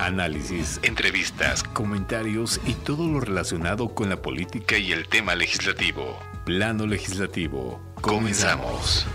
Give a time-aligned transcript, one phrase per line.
[0.00, 6.18] Análisis, entrevistas, comentarios y todo lo relacionado con la política y el tema legislativo.
[6.46, 7.78] Plano legislativo.
[8.00, 9.06] Comenzamos.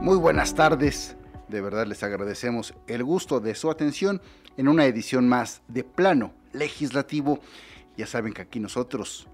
[0.00, 1.18] Muy buenas tardes.
[1.48, 4.22] De verdad les agradecemos el gusto de su atención
[4.56, 7.40] en una edición más de Plano Legislativo.
[7.98, 9.28] Ya saben que aquí nosotros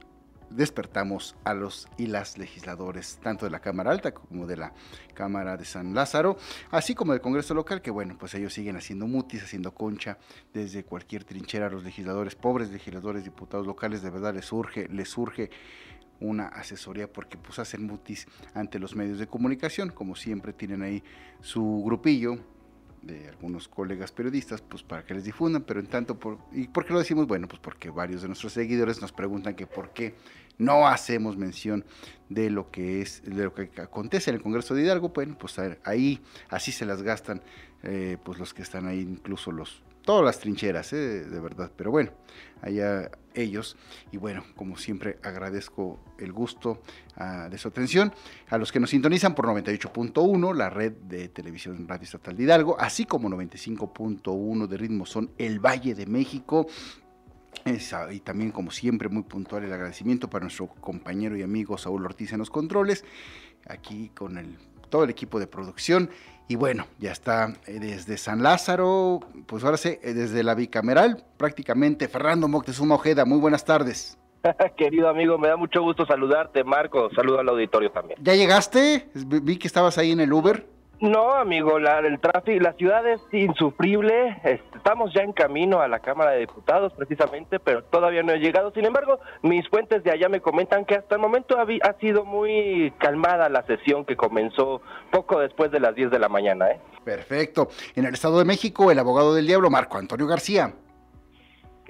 [0.51, 4.73] despertamos a los y las legisladores, tanto de la Cámara Alta como de la
[5.15, 6.37] Cámara de San Lázaro,
[6.71, 10.19] así como del Congreso local, que bueno, pues ellos siguen haciendo mutis, haciendo concha
[10.53, 15.09] desde cualquier trinchera a los legisladores, pobres legisladores, diputados locales, de verdad les surge, les
[15.09, 15.51] surge
[16.21, 21.03] una asesoría porque pues hacen mutis ante los medios de comunicación, como siempre tienen ahí
[21.41, 22.39] su grupillo,
[23.03, 26.85] de algunos colegas periodistas, pues para que les difundan, pero en tanto, por, ¿y por
[26.85, 27.27] qué lo decimos?
[27.27, 30.15] Bueno, pues porque varios de nuestros seguidores nos preguntan que por qué
[30.59, 31.85] no hacemos mención
[32.29, 35.59] de lo que es, de lo que acontece en el Congreso de Hidalgo, bueno, pues
[35.85, 37.43] ahí así se las gastan
[37.83, 41.71] eh, pues los que están ahí, incluso los todas las trincheras, eh, de verdad.
[41.77, 42.11] Pero bueno,
[42.63, 43.77] allá ellos.
[44.13, 46.83] Y bueno, como siempre, agradezco el gusto
[47.17, 48.13] ah, de su atención.
[48.49, 52.77] A los que nos sintonizan por 98.1, la red de televisión Radio Estatal de Hidalgo,
[52.81, 56.67] así como 95.1 de ritmo son El Valle de México.
[58.11, 62.33] Y también, como siempre, muy puntual el agradecimiento para nuestro compañero y amigo Saúl Ortiz
[62.33, 63.05] en los controles,
[63.69, 64.57] aquí con el,
[64.89, 66.11] todo el equipo de producción
[66.51, 71.23] y bueno, ya está eh, desde San Lázaro, pues ahora sí, eh, desde la bicameral,
[71.37, 73.25] prácticamente, Fernando Moctezuma Ojeda.
[73.25, 74.19] Muy buenas tardes.
[74.77, 77.09] Querido amigo, me da mucho gusto saludarte, Marco.
[77.15, 78.19] Saludo al auditorio también.
[78.21, 79.09] ¿Ya llegaste?
[79.15, 80.67] Vi que estabas ahí en el Uber.
[81.01, 84.39] No, amigo, la, el tráfico, la ciudad es insufrible.
[84.45, 88.71] Estamos ya en camino a la Cámara de Diputados, precisamente, pero todavía no he llegado.
[88.73, 92.27] Sin embargo, mis fuentes de allá me comentan que hasta el momento ha, ha sido
[92.27, 96.71] muy calmada la sesión que comenzó poco después de las 10 de la mañana.
[96.71, 96.81] ¿eh?
[97.03, 97.69] Perfecto.
[97.97, 100.75] En el Estado de México, el abogado del diablo, Marco Antonio García.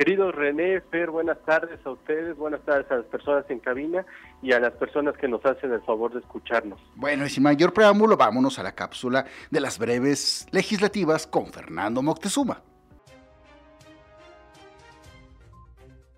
[0.00, 4.06] Querido René, Fer, buenas tardes a ustedes, buenas tardes a las personas en cabina
[4.40, 6.80] y a las personas que nos hacen el favor de escucharnos.
[6.96, 12.00] Bueno, y sin mayor preámbulo, vámonos a la cápsula de las breves legislativas con Fernando
[12.00, 12.62] Moctezuma.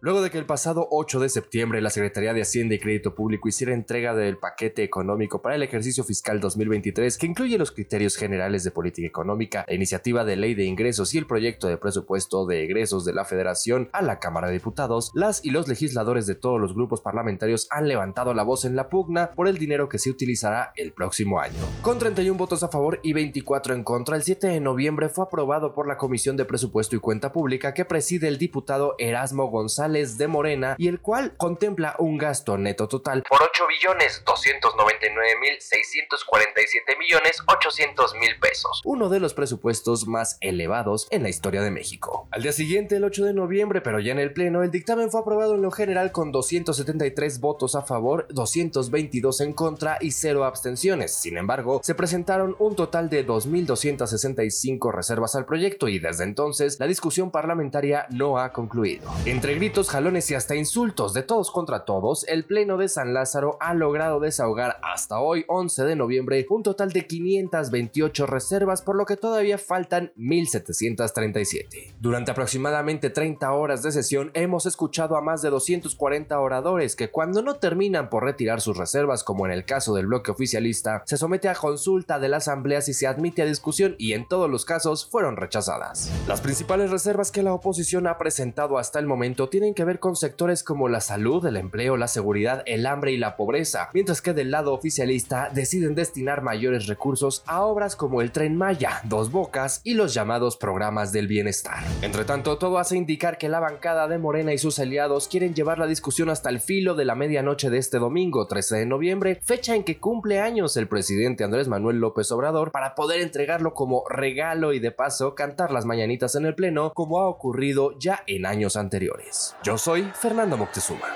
[0.04, 3.48] Luego de que el pasado 8 de septiembre la Secretaría de Hacienda y Crédito Público
[3.48, 8.64] hiciera entrega del paquete económico para el ejercicio fiscal 2023, que incluye los criterios generales
[8.64, 12.64] de política económica, la iniciativa de ley de ingresos y el proyecto de presupuesto de
[12.64, 16.60] egresos de la Federación a la Cámara de Diputados, las y los legisladores de todos
[16.60, 20.10] los grupos parlamentarios han levantado la voz en la pugna por el dinero que se
[20.10, 21.54] utilizará el próximo año.
[21.80, 25.74] Con 31 votos a favor y 24 en contra, el 7 de noviembre fue aprobado
[25.74, 30.26] por la Comisión de Presupuesto y Cuenta Pública que preside el diputado Erasmo González de
[30.26, 36.96] Morena y el cual contempla un gasto neto total por 8 billones 299 mil 647
[36.98, 42.28] millones 800 mil pesos, uno de los presupuestos más elevados en la historia de México.
[42.30, 45.20] Al día siguiente, el 8 de noviembre, pero ya en el Pleno, el dictamen fue
[45.20, 51.14] aprobado en lo general con 273 votos a favor, 222 en contra y 0 abstenciones.
[51.14, 56.86] Sin embargo, se presentaron un total de 2.265 reservas al proyecto y desde entonces la
[56.86, 59.10] discusión parlamentaria no ha concluido.
[59.26, 63.56] Entre gritos jalones y hasta insultos de todos contra todos, el Pleno de San Lázaro
[63.60, 69.06] ha logrado desahogar hasta hoy, 11 de noviembre, un total de 528 reservas, por lo
[69.06, 71.94] que todavía faltan 1737.
[72.00, 77.42] Durante aproximadamente 30 horas de sesión hemos escuchado a más de 240 oradores que cuando
[77.42, 81.48] no terminan por retirar sus reservas, como en el caso del bloque oficialista, se somete
[81.48, 85.08] a consulta de la asamblea si se admite a discusión y en todos los casos
[85.10, 86.10] fueron rechazadas.
[86.26, 90.16] Las principales reservas que la oposición ha presentado hasta el momento tienen que ver con
[90.16, 94.32] sectores como la salud, el empleo, la seguridad, el hambre y la pobreza, mientras que
[94.32, 99.80] del lado oficialista deciden destinar mayores recursos a obras como el Tren Maya, Dos Bocas
[99.84, 101.82] y los llamados programas del bienestar.
[102.02, 105.78] Entre tanto, todo hace indicar que la bancada de Morena y sus aliados quieren llevar
[105.78, 109.74] la discusión hasta el filo de la medianoche de este domingo, 13 de noviembre, fecha
[109.74, 114.72] en que cumple años el presidente Andrés Manuel López Obrador, para poder entregarlo como regalo
[114.72, 118.76] y de paso cantar las mañanitas en el Pleno, como ha ocurrido ya en años
[118.76, 119.54] anteriores.
[119.62, 121.06] Yo soy Fernando Moctezuma.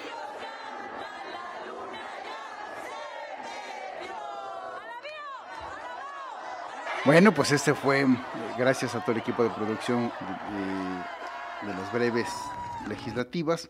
[7.05, 8.07] Bueno, pues este fue,
[8.57, 10.13] gracias a todo el equipo de producción
[11.63, 12.29] de, las breves
[12.89, 13.69] legislativas.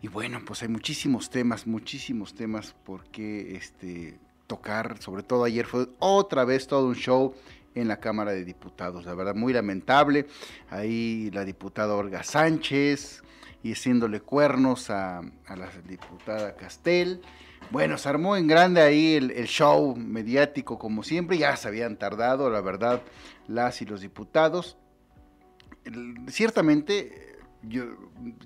[0.00, 4.96] Y bueno, pues hay muchísimos temas, muchísimos temas por qué este, tocar.
[5.02, 7.34] Sobre todo ayer fue otra vez todo un show
[7.74, 9.04] en la Cámara de Diputados.
[9.04, 10.26] La verdad, muy lamentable.
[10.70, 13.22] Ahí la diputada Olga Sánchez,
[13.62, 17.20] y haciéndole cuernos a, la diputada Castel,
[17.70, 22.50] Bueno, se armó en grande ahí el, show mediático como siempre, ya se habían tardado,
[22.50, 23.02] la verdad,
[23.46, 24.78] las y los diputados.
[26.28, 27.84] ciertamente, yo,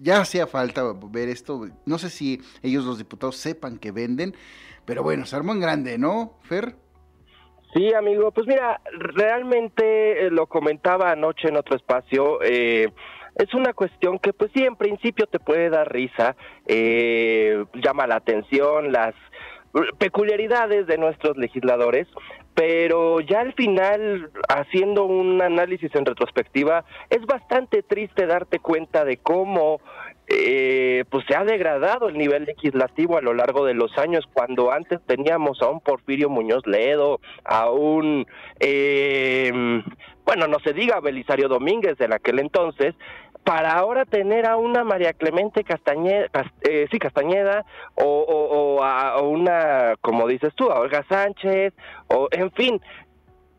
[0.00, 4.34] ya hacía falta ver esto, no sé si ellos los diputados sepan que venden,
[4.84, 6.76] pero bueno, se armó en grande, ¿no, Fer?
[7.74, 12.92] Sí, amigo, pues mira, realmente eh, lo comentaba anoche en otro espacio, eh,
[13.36, 16.36] es una cuestión que pues sí, en principio te puede dar risa,
[16.66, 19.14] eh, llama la atención las
[19.98, 22.06] peculiaridades de nuestros legisladores,
[22.54, 29.16] pero ya al final, haciendo un análisis en retrospectiva, es bastante triste darte cuenta de
[29.16, 29.80] cómo
[30.28, 34.72] eh, pues se ha degradado el nivel legislativo a lo largo de los años, cuando
[34.72, 38.26] antes teníamos a un Porfirio Muñoz Ledo, a un,
[38.60, 39.82] eh,
[40.24, 42.94] bueno, no se diga Belisario Domínguez en aquel entonces,
[43.44, 46.28] para ahora tener a una María Clemente Castañeda,
[46.62, 47.64] eh, sí, Castañeda,
[47.94, 51.74] o, a, una, como dices tú, a Olga Sánchez,
[52.08, 52.80] o en fin,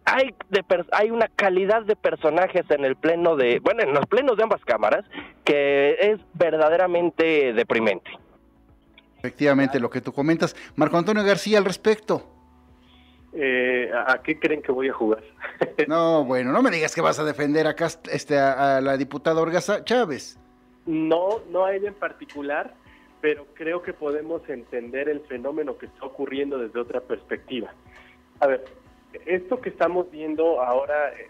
[0.05, 4.37] hay, de, hay una calidad de personajes en el pleno de, bueno, en los plenos
[4.37, 5.05] de ambas cámaras,
[5.43, 8.09] que es verdaderamente deprimente.
[9.19, 10.55] Efectivamente, lo que tú comentas.
[10.75, 12.34] Marco Antonio García al respecto.
[13.37, 15.21] Eh, ¿A qué creen que voy a jugar?
[15.87, 19.83] no, bueno, no me digas que vas a defender acá este, a, la diputada Orgaza
[19.83, 20.39] Chávez.
[20.85, 22.73] No, no a ella en particular,
[23.19, 27.73] pero creo que podemos entender el fenómeno que está ocurriendo desde otra perspectiva.
[28.39, 28.63] A ver,
[29.25, 31.29] esto que estamos viendo ahora, eh,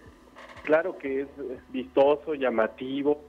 [0.64, 1.28] claro que es
[1.70, 3.24] vistoso, llamativo,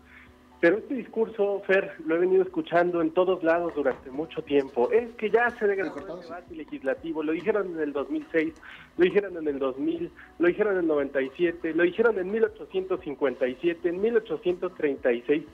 [0.59, 4.91] pero este discurso, Fer, lo he venido escuchando en todos lados durante mucho tiempo.
[4.91, 7.23] Es que ya se degradó el debate legislativo.
[7.23, 8.55] Lo dijeron en el 2006,
[8.97, 14.01] lo dijeron en el 2000, lo dijeron en el 97, lo dijeron en 1857, en
[14.01, 15.45] 1836.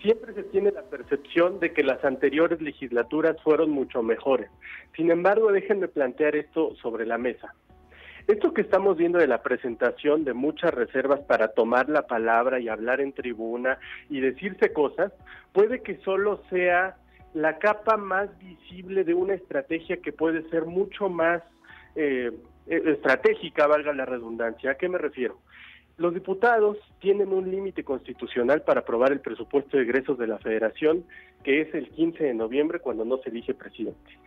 [0.00, 4.48] Siempre se tiene la percepción de que las anteriores legislaturas fueron mucho mejores.
[4.96, 7.54] Sin embargo, déjenme plantear esto sobre la mesa.
[8.26, 12.68] Esto que estamos viendo de la presentación de muchas reservas para tomar la palabra y
[12.68, 13.78] hablar en tribuna
[14.08, 15.12] y decirse cosas,
[15.52, 16.96] puede que solo sea
[17.34, 21.42] la capa más visible de una estrategia que puede ser mucho más
[21.96, 22.30] eh,
[22.66, 24.72] e-, estratégica, valga la redundancia.
[24.72, 25.38] ¿A qué me refiero?
[25.98, 31.04] Los diputados tienen un límite constitucional para aprobar el presupuesto de egresos de la federación,
[31.44, 34.18] que es el 15 de noviembre cuando no se elige presidente.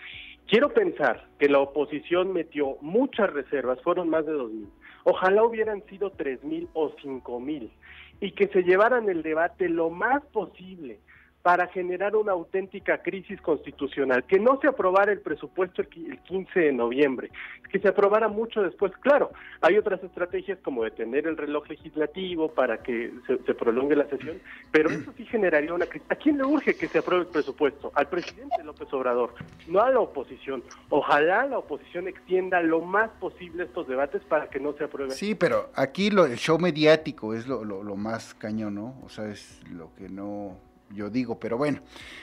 [0.48, 4.70] Quiero pensar que la oposición metió muchas reservas, fueron más de dos mil.
[5.04, 7.72] Ojalá hubieran sido tres mil o cinco mil
[8.20, 11.00] y que se llevaran el debate lo más posible
[11.46, 16.74] para generar una auténtica crisis constitucional, que no se aprobara el presupuesto el 15 de
[16.74, 17.30] noviembre,
[17.72, 18.92] que se aprobara mucho después.
[19.02, 19.30] Claro,
[19.62, 24.90] hay otras estrategias como detener el reloj legislativo para que se, prolongue la sesión, pero
[24.90, 26.10] eso sí generaría una crisis.
[26.10, 27.92] ¿A quién le urge que se apruebe el presupuesto?
[27.94, 29.36] Al presidente López Obrador,
[29.68, 30.64] no a la oposición.
[30.90, 35.12] Ojalá la oposición extienda lo más posible estos debates para que no se apruebe.
[35.12, 37.64] Sí, pero aquí lo, el show mediático es lo,
[37.96, 38.96] más cañón, ¿no?
[39.04, 40.58] O sea, es lo que no
[40.92, 41.80] yo digo, pero bueno,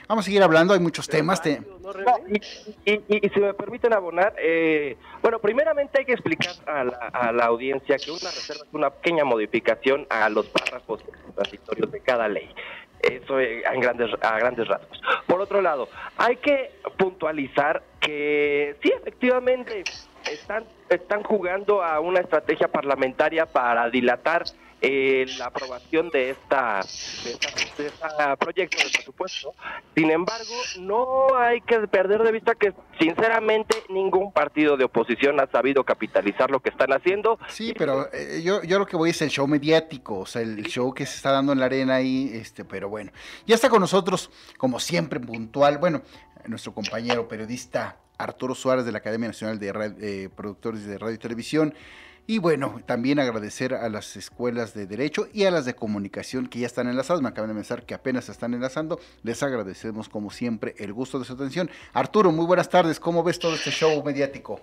[0.09, 1.43] vamos a seguir hablando, hay muchos temas.
[1.44, 8.11] y, si me permiten abonar, eh, bueno, primeramente hay que explicar a la, audiencia que
[8.11, 11.05] una reserva es una pequeña modificación a los párrafos
[11.35, 12.49] transitorios de cada ley.
[13.00, 15.03] Eso eh, en grandes, a grandes rasgos.
[15.26, 19.82] Por otro lado, hay que puntualizar que sí, efectivamente,
[20.31, 24.45] están, están jugando a una estrategia parlamentaria para dilatar
[24.85, 26.81] eh, la aprobación de esta,
[27.79, 29.55] de esta, proyecto de presupuesto.
[29.95, 35.47] Sin embargo, no hay que perder de vista que sinceramente ningún partido de oposición ha
[35.47, 37.39] sabido capitalizar lo que están haciendo.
[37.49, 40.67] Sí, pero eh, yo, yo lo que voy es el show mediático, o sea, el
[40.67, 43.12] show que se está dando en la arena ahí, este, pero bueno,
[43.47, 46.03] ya está con nosotros, como siempre, puntual, bueno,
[46.47, 49.69] nuestro compañero periodista Arturo Suárez de la Academia Nacional de
[50.01, 51.75] eh, Productores de Radio y Televisión.
[52.25, 56.61] Y bueno, también agradecer a las escuelas de Derecho y a las de Comunicación que
[56.61, 57.21] ya están enlazadas.
[57.21, 59.00] Me acaban de pensar que apenas se están enlazando.
[59.25, 61.69] Les agradecemos como siempre el gusto de su atención.
[61.93, 63.00] Arturo, muy buenas tardes.
[63.00, 64.61] ¿Cómo ves todo este show mediático?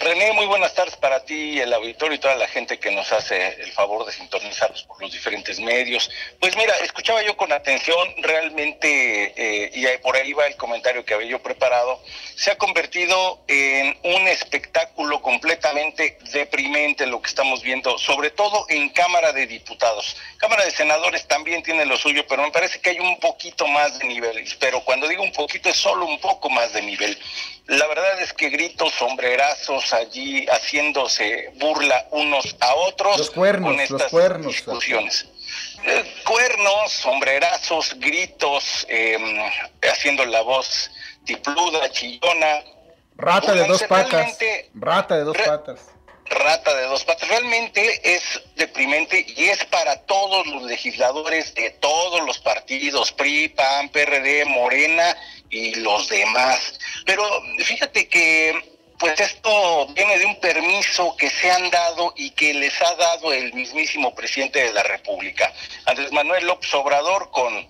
[0.00, 3.60] René, muy buenas tardes para ti, el auditorio y toda la gente que nos hace
[3.60, 6.08] el favor de sintonizarnos por los diferentes medios.
[6.38, 11.14] Pues mira, escuchaba yo con atención realmente, eh, y por ahí va el comentario que
[11.14, 12.00] había yo preparado,
[12.36, 18.90] se ha convertido en un espectáculo completamente deprimente lo que estamos viendo, sobre todo en
[18.90, 20.16] Cámara de Diputados.
[20.36, 23.98] Cámara de Senadores también tiene lo suyo, pero me parece que hay un poquito más
[23.98, 27.18] de nivel, pero cuando digo un poquito es solo un poco más de nivel.
[27.66, 33.80] La verdad es que gritos, sombrerazos allí haciéndose burla unos a otros los cuernos, con
[33.80, 35.26] estas los cuernos, discusiones.
[35.84, 39.38] Eh, cuernos, sombrerazos, gritos, em,
[39.82, 40.90] haciendo la voz
[41.24, 42.62] tipluda, chillona,
[43.16, 44.38] Rata de dos patas.
[44.74, 45.80] Rata de dos patas
[46.30, 47.28] rata de dos patas.
[47.28, 48.22] Realmente es
[48.56, 55.16] deprimente y es para todos los legisladores de todos los partidos, PRI, PAN, PRD, Morena
[55.50, 56.78] y los demás.
[57.04, 57.24] Pero
[57.58, 62.80] fíjate que pues esto viene de un permiso que se han dado y que les
[62.82, 65.52] ha dado el mismísimo presidente de la República,
[65.86, 67.68] Andrés Manuel López Obrador, con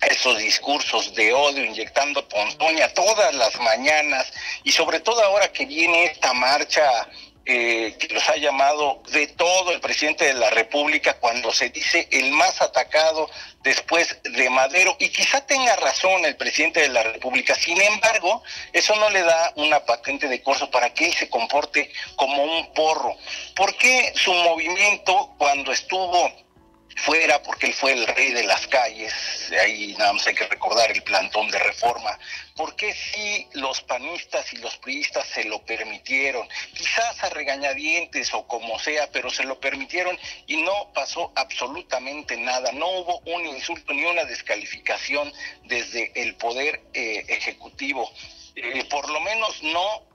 [0.00, 4.32] esos discursos de odio inyectando ponzoña todas las mañanas
[4.64, 7.08] y sobre todo ahora que viene esta marcha
[7.44, 12.06] eh, que los ha llamado de todo el presidente de la República cuando se dice
[12.12, 13.28] el más atacado
[13.62, 14.96] después de Madero.
[15.00, 17.54] Y quizá tenga razón el presidente de la República.
[17.54, 21.90] Sin embargo, eso no le da una patente de corso para que él se comporte
[22.16, 23.16] como un porro.
[23.56, 26.30] ¿Por qué su movimiento cuando estuvo
[26.96, 29.12] fuera porque él fue el rey de las calles,
[29.60, 32.18] ahí nada más hay que recordar el plantón de reforma,
[32.56, 36.48] ¿por qué si los panistas y los priistas se lo permitieron?
[36.74, 42.72] Quizás a regañadientes o como sea, pero se lo permitieron y no pasó absolutamente nada,
[42.72, 45.32] no hubo un insulto ni una descalificación
[45.64, 48.10] desde el poder eh, ejecutivo.
[48.54, 50.11] Eh, por lo menos no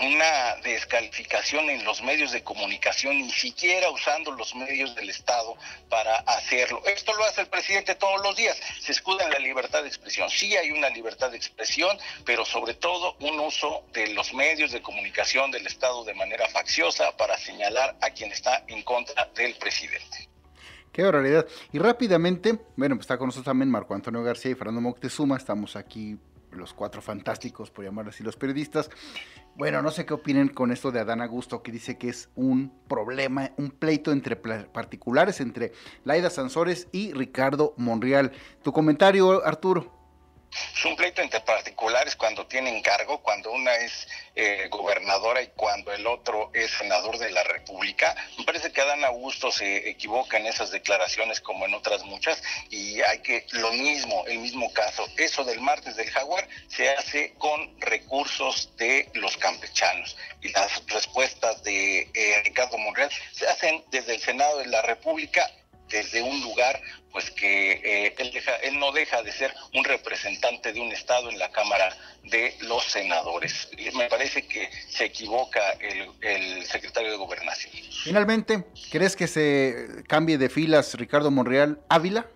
[0.00, 5.56] una descalificación en los medios de comunicación, ni siquiera usando los medios del Estado
[5.88, 6.82] para hacerlo.
[6.86, 8.58] Esto lo hace el presidente todos los días.
[8.80, 10.30] Se escuda en la libertad de expresión.
[10.30, 14.80] Sí hay una libertad de expresión, pero sobre todo un uso de los medios de
[14.82, 20.28] comunicación del Estado de manera facciosa para señalar a quien está en contra del presidente.
[20.92, 21.46] Qué barbaridad.
[21.72, 25.36] Y rápidamente, bueno, pues está con nosotros también Marco Antonio García y Fernando Moctezuma.
[25.36, 26.16] Estamos aquí
[26.58, 28.90] los cuatro fantásticos, por llamar así los periodistas.
[29.56, 32.72] Bueno, no sé qué opinen con esto de Adán Augusto, que dice que es un
[32.88, 35.72] problema, un pleito entre particulares, entre
[36.04, 38.32] Laida Sansores y Ricardo Monreal.
[38.62, 39.97] Tu comentario, Arturo.
[40.50, 45.92] Es un pleito entre particulares cuando tienen cargo, cuando una es eh, gobernadora y cuando
[45.92, 48.14] el otro es senador de la República.
[48.38, 53.00] Me parece que Adán Augusto se equivoca en esas declaraciones como en otras muchas y
[53.02, 55.06] hay que lo mismo, el mismo caso.
[55.16, 61.62] Eso del martes del jaguar se hace con recursos de los campechanos y las respuestas
[61.64, 65.50] de eh, Ricardo Monreal se hacen desde el Senado de la República
[65.88, 66.80] desde un lugar
[67.12, 71.30] pues que eh, él, deja, él no deja de ser un representante de un Estado
[71.30, 73.68] en la Cámara de los Senadores.
[73.94, 77.72] Me parece que se equivoca el, el secretario de Gobernación.
[78.04, 82.26] Finalmente, ¿crees que se cambie de filas Ricardo Monreal Ávila?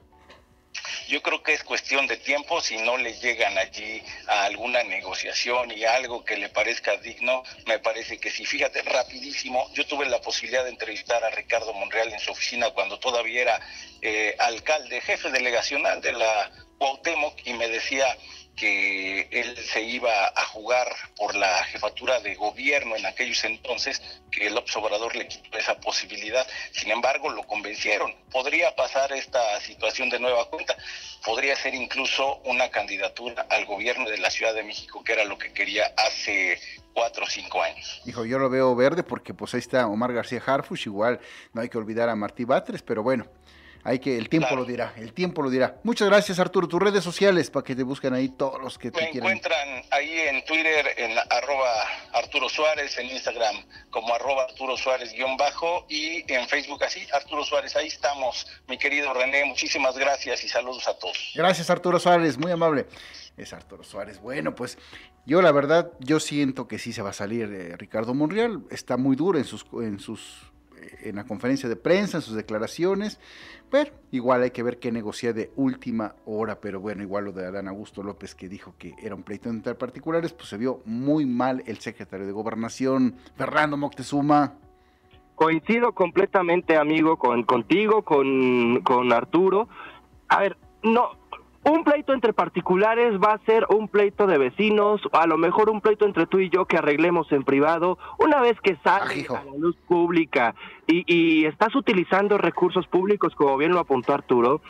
[1.09, 5.71] Yo creo que es cuestión de tiempo si no le llegan allí a alguna negociación
[5.71, 8.45] y algo que le parezca digno, me parece que sí.
[8.45, 12.99] Fíjate, rapidísimo, yo tuve la posibilidad de entrevistar a Ricardo Monreal en su oficina cuando
[12.99, 13.61] todavía era
[14.01, 18.17] eh, alcalde, jefe delegacional de la Cuauhtémoc y me decía,
[18.57, 24.47] que él se iba a jugar por la jefatura de gobierno en aquellos entonces, que
[24.47, 26.47] el observador le quitó esa posibilidad.
[26.73, 28.15] Sin embargo, lo convencieron.
[28.31, 30.77] Podría pasar esta situación de nueva cuenta.
[31.25, 35.39] Podría ser incluso una candidatura al gobierno de la Ciudad de México, que era lo
[35.39, 36.59] que quería hace
[36.93, 38.03] cuatro o cinco años.
[38.05, 41.21] Dijo, yo lo veo verde porque pues ahí está Omar García Harfush, igual
[41.53, 43.27] no hay que olvidar a Martí Batres, pero bueno,
[43.85, 45.81] hay que, el tiempo lo dirá, el tiempo lo dirá.
[45.83, 46.69] Muchas gracias, Arturo.
[46.69, 49.29] Tus redes sociales para que te busquen ahí todos los que te quieran.
[49.29, 51.73] Me encuentran ahí en Twitter, en arroba
[52.13, 53.57] Arturo Suárez, en Instagram
[53.91, 57.75] como arroba Arturo Suárez guion bajo y en Facebook así, Arturo Suárez.
[57.75, 59.45] Ahí estamos, mi querido René.
[59.47, 61.33] Muchísimas gracias y saludos a todos.
[61.35, 62.87] Gracias, Arturo Suárez, muy amable.
[63.37, 64.21] Es Arturo Suárez.
[64.21, 64.79] Bueno, pues
[65.27, 68.63] yo la verdad, yo siento que sí se va a salir eh, Ricardo Monreal.
[68.71, 70.52] Está muy duro en sus, en sus
[71.03, 73.19] en la conferencia de prensa, en sus declaraciones,
[73.71, 77.47] pero igual hay que ver qué negocia de última hora, pero bueno, igual lo de
[77.47, 81.27] Adán Augusto López que dijo que era un pleito entre particulares, pues se vio muy
[81.27, 84.55] mal el secretario de Gobernación, Fernando Moctezuma.
[85.35, 89.69] Coincido completamente, amigo, con contigo, con, con Arturo.
[90.29, 91.22] A ver, no,
[91.65, 95.81] un pleito entre particulares va a ser un pleito de vecinos, a lo mejor un
[95.81, 97.99] pleito entre tú y yo que arreglemos en privado.
[98.19, 100.55] Una vez que sale a la luz pública
[100.87, 104.61] y, estás utilizando recursos públicos, como bien lo apuntó Arturo,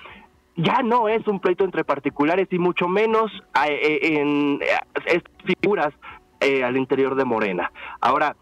[0.57, 3.33] ya no es un pleito entre particulares y mucho menos
[3.67, 5.95] eh, eh, en, eh, figuras
[6.41, 7.71] al interior de Morena.
[8.01, 8.37] Ahora,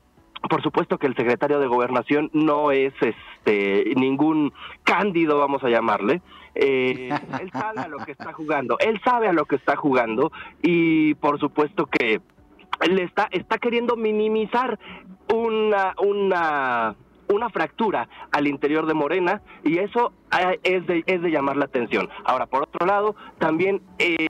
[0.49, 4.54] por supuesto que el secretario de Gobernación no es este ningún
[4.85, 6.23] cándido, vamos a llamarle,
[6.54, 10.33] eh, él sabe a lo que está jugando, él sabe a lo que está jugando
[10.62, 12.21] y por supuesto que
[12.80, 14.78] él está, está queriendo minimizar
[15.33, 16.95] una, una,
[17.28, 21.66] una fractura al interior de Morena y eso eh, es de, es de llamar la
[21.66, 22.09] atención.
[22.25, 24.28] Ahora, por otro lado, también eh,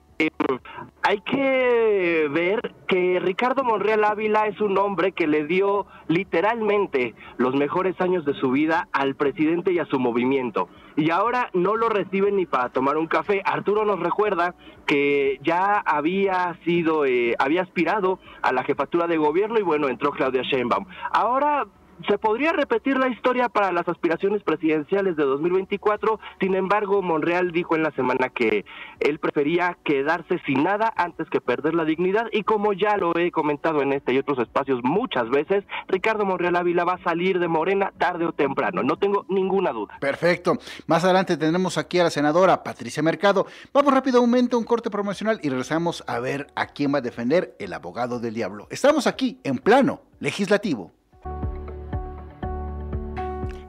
[1.11, 7.53] hay que ver que Ricardo Monreal Ávila es un hombre que le dio literalmente los
[7.53, 10.69] mejores años de su vida al presidente y a su movimiento.
[10.95, 13.41] Y ahora no lo reciben ni para tomar un café.
[13.43, 14.55] Arturo nos recuerda
[14.87, 20.11] que ya había sido, eh, había aspirado a la jefatura de gobierno y bueno, entró
[20.11, 20.85] Claudia Sheinbaum.
[21.11, 21.65] Ahora
[22.07, 26.19] se podría repetir la historia para las aspiraciones presidenciales de 2024.
[26.39, 28.65] Sin embargo, Monreal dijo en la semana que
[28.99, 32.27] él prefería quedarse sin nada antes que perder la dignidad.
[32.31, 36.55] Y como ya lo he comentado en este y otros espacios muchas veces, Ricardo Monreal
[36.55, 38.83] Ávila va a salir de Morena tarde o temprano.
[38.83, 39.97] No tengo ninguna duda.
[39.99, 40.57] Perfecto.
[40.87, 43.45] Más adelante tendremos aquí a la senadora Patricia Mercado.
[43.73, 46.99] Vamos rápido a un momento, un corte promocional y regresamos a ver a quién va
[46.99, 48.67] a defender el abogado del diablo.
[48.69, 50.91] Estamos aquí en plano legislativo.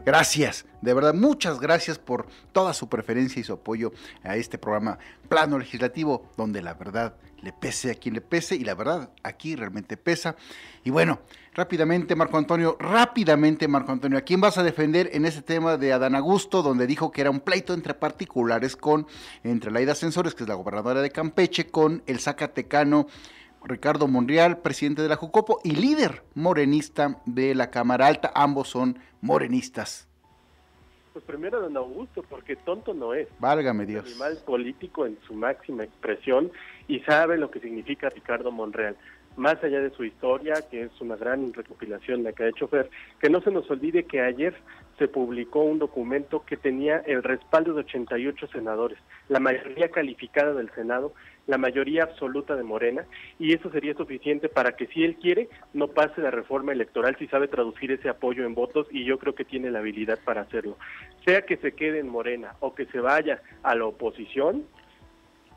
[0.04, 3.92] Gracias, de verdad, muchas gracias por toda su preferencia y su apoyo
[4.24, 8.64] a este programa Plano Legislativo, donde la verdad le pese a quien le pese y
[8.64, 10.34] la verdad aquí realmente pesa.
[10.82, 11.20] Y bueno,
[11.54, 15.92] rápidamente Marco Antonio, rápidamente Marco Antonio, ¿a quién vas a defender en ese tema de
[15.92, 19.06] Adán Augusto, donde dijo que era un pleito entre particulares con,
[19.44, 23.06] entre Laida Sensores, que es la gobernadora de Campeche, con el Zacatecano?
[23.64, 28.32] Ricardo Monreal, presidente de la Jucopo y líder morenista de la Cámara Alta.
[28.34, 30.08] Ambos son morenistas.
[31.12, 33.28] Pues primero don Augusto, porque tonto no es.
[33.38, 34.06] Válgame Dios.
[34.06, 36.50] Es un animal político en su máxima expresión
[36.88, 38.96] y sabe lo que significa Ricardo Monreal.
[39.36, 42.90] Más allá de su historia, que es una gran recopilación la que ha hecho Fer,
[43.20, 44.54] que no se nos olvide que ayer
[45.02, 50.70] se publicó un documento que tenía el respaldo de 88 senadores, la mayoría calificada del
[50.76, 51.12] Senado,
[51.48, 53.04] la mayoría absoluta de Morena,
[53.36, 57.26] y eso sería suficiente para que si él quiere, no pase la reforma electoral si
[57.26, 60.78] sabe traducir ese apoyo en votos, y yo creo que tiene la habilidad para hacerlo.
[61.24, 64.66] Sea que se quede en Morena o que se vaya a la oposición,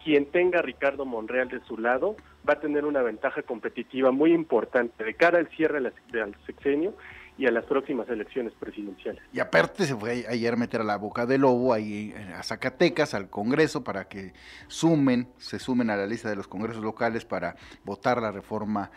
[0.04, 2.16] quien tenga a Ricardo Monreal de su lado
[2.50, 6.96] va a tener una ventaja competitiva muy importante de cara al cierre del sexenio
[7.38, 9.22] y a las próximas elecciones presidenciales.
[9.34, 13.30] Y aparte se fue ayer meter a la boca del lobo ahí a Zacatecas, al
[13.30, 14.34] Congreso, para que
[14.68, 18.92] sumen, se sumen a la lista de los congresos locales para votar la reforma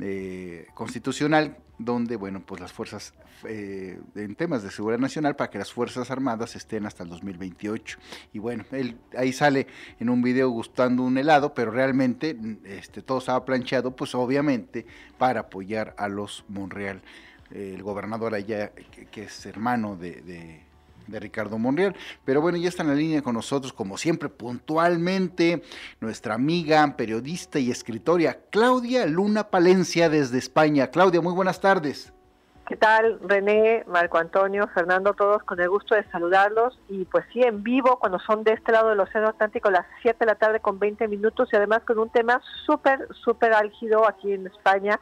[0.00, 3.12] eh, constitucional, donde, bueno, pues las fuerzas,
[3.46, 7.98] eh, en temas de seguridad nacional, para que las Fuerzas Armadas estén hasta el 2028.
[8.32, 9.66] Y bueno, él ahí sale
[10.00, 14.86] en un video gustando un helado, pero realmente este, todo estaba plancheado, pues obviamente,
[15.18, 17.02] para apoyar a los Monreal
[17.54, 18.72] el gobernador allá,
[19.10, 20.62] que, es hermano de,
[21.08, 21.94] Ricardo Monreal.
[22.24, 25.62] Pero bueno, ya está en la línea con nosotros, como siempre, puntualmente,
[26.00, 30.88] nuestra amiga, periodista y escritora, Claudia Luna Palencia desde España.
[30.88, 32.12] Claudia, muy buenas tardes.
[32.68, 36.78] ¿Qué tal, René, Marco Antonio, Fernando, todos con el gusto de saludarlos?
[36.88, 40.16] Y pues sí, en vivo, cuando son de este lado del Océano Atlántico, las 7
[40.20, 44.32] de la tarde con 20 minutos y además con un tema súper, súper álgido aquí
[44.32, 44.98] en España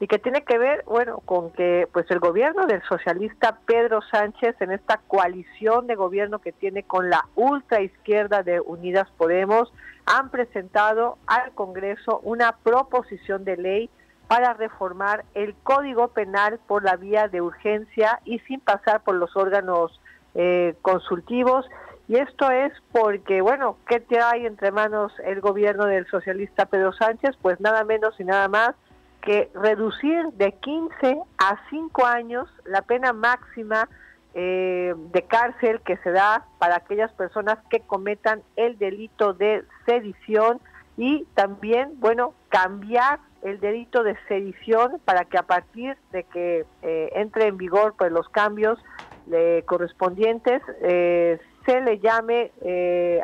[0.00, 4.56] y que tiene que ver, bueno, con que pues el gobierno del socialista Pedro Sánchez
[4.60, 9.70] en esta coalición de gobierno que tiene con la ultra izquierda de Unidas Podemos
[10.06, 13.90] han presentado al Congreso una proposición de ley
[14.26, 19.36] para reformar el Código Penal por la vía de urgencia y sin pasar por los
[19.36, 20.00] órganos
[20.34, 21.66] eh, consultivos.
[22.08, 27.36] Y esto es porque, bueno, ¿qué hay entre manos el gobierno del socialista Pedro Sánchez?
[27.42, 28.74] Pues nada menos y nada más
[29.20, 33.88] que reducir de 15 a 5 años la pena máxima
[34.34, 40.60] eh, de cárcel que se da para aquellas personas que cometan el delito de sedición
[40.96, 47.10] y también, bueno, cambiar el delito de sedición para que a partir de que eh,
[47.14, 48.78] entre en vigor pues los cambios
[49.32, 50.62] eh, correspondientes
[51.66, 52.52] se le llame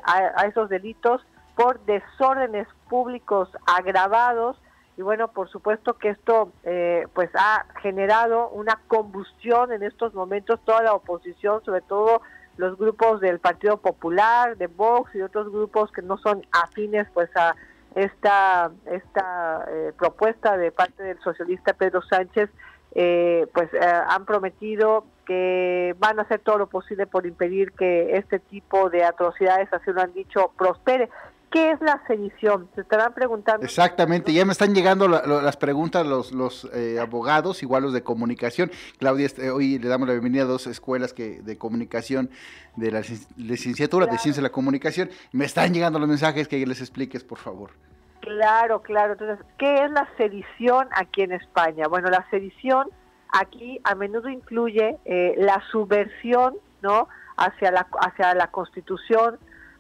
[0.05, 4.57] a, a esos delitos por desórdenes públicos agravados
[4.97, 10.59] y bueno, por supuesto que esto eh, pues ha generado una combustión en estos momentos,
[10.65, 12.23] toda la oposición, sobre todo
[12.57, 17.29] los grupos del Partido Popular, de Vox y otros grupos que no son afines pues
[17.37, 17.55] a
[17.95, 22.49] esta, esta eh, propuesta de parte del socialista Pedro Sánchez,
[22.95, 28.39] eh, pues han prometido que van a hacer todo lo posible por impedir que este
[28.39, 31.11] tipo de atrocidades, así lo han dicho, prospere.
[31.57, 32.69] ¿Qué es la sedición?
[32.75, 33.65] Se estarán preguntando.
[33.65, 38.71] Exactamente, ya me están llegando las preguntas los, los eh, abogados, igual los de comunicación.
[38.99, 42.29] Claudia, este, hoy le damos la bienvenida a dos escuelas que de comunicación
[42.77, 43.01] de la
[43.39, 45.09] licenciatura de Ciencia de la Comunicación.
[45.33, 47.71] Me están llegando los mensajes que les expliques, por favor.
[48.21, 49.15] Claro, claro.
[49.15, 51.89] Entonces, ¿qué es la sedición aquí en España?
[51.89, 52.91] Bueno, la sedición
[53.33, 57.09] aquí a menudo incluye eh, la subversión, ¿no?
[57.39, 59.39] Hacia la, hacia la Constitución,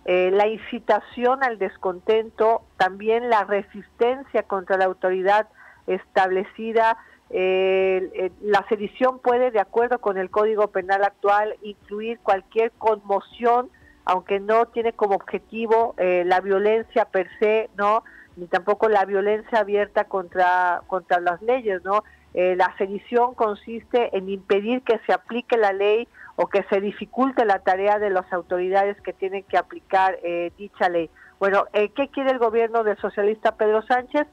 [0.09, 5.49] eh, la incitación al descontento, también la resistencia contra la autoridad
[5.88, 6.97] establecida.
[7.31, 13.69] Eh, la sedición puede, de acuerdo con el Código Penal actual, incluir cualquier conmoción,
[14.05, 18.05] aunque no tiene como objetivo la violencia per se, ¿no?
[18.37, 22.05] Ni tampoco la violencia abierta contra, contra las leyes, ¿no?
[22.33, 27.61] la sedición consiste en impedir que se aplique la ley o que se dificulte la
[27.61, 31.11] tarea de las autoridades que tienen que aplicar eh, dicha ley.
[31.38, 34.27] Bueno, eh, ¿qué quiere el gobierno del socialista Pedro Sánchez?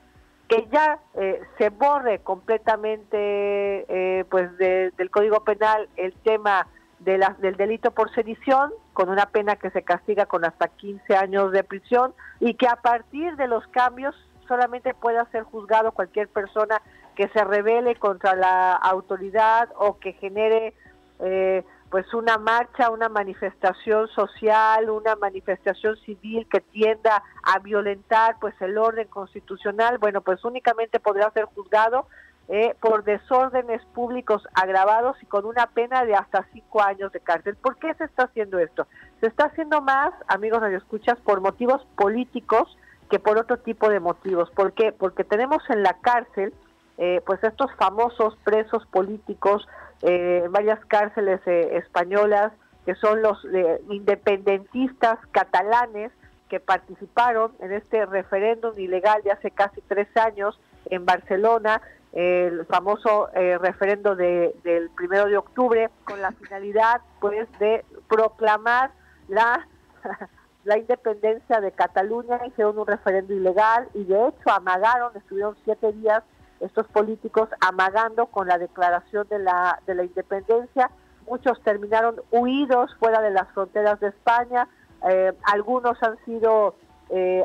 [0.48, 6.68] Que ya eh, se borre completamente pues del Código Penal el tema
[7.00, 11.16] de la, del delito por sedición, con una pena que se castiga con hasta 15
[11.16, 14.16] años de prisión, y que a partir de los cambios
[14.48, 16.82] solamente pueda ser juzgado cualquier persona
[17.16, 20.74] que se revele contra la autoridad o que genere
[21.20, 28.60] eh, pues una marcha, una manifestación social, una manifestación civil que tienda a violentar pues
[28.62, 32.08] el orden constitucional, bueno, pues únicamente podrá ser juzgado
[32.48, 37.58] eh, por desórdenes públicos agravados y con una pena de hasta cinco años de cárcel.
[37.58, 38.88] ¿Por qué se está haciendo esto?
[39.22, 42.76] Se está haciendo más, amigos escuchas por motivos políticos
[43.12, 44.50] que por otro tipo de motivos.
[44.50, 44.94] ¿Por qué?
[44.94, 46.56] Porque tenemos en la cárcel
[46.98, 49.68] eh, pues estos famosos presos políticos
[50.04, 52.52] eh, en varias cárceles eh, españolas,
[52.86, 56.12] que son los eh, independentistas catalanes
[56.50, 63.30] que participaron en este referéndum ilegal de hace casi tres años en Barcelona, el famoso
[63.34, 68.92] referendo de, del primero de octubre, con la finalidad pues de proclamar
[69.30, 69.66] la
[70.64, 76.24] la independencia de Cataluña, hicieron un referendo ilegal y de hecho amagaron, estuvieron siete días
[76.64, 80.90] estos políticos amagando con la declaración de la, de la independencia.
[81.28, 84.68] Muchos terminaron huidos fuera de las fronteras de España,
[85.10, 86.76] eh, algunos han sido,
[87.10, 87.44] eh,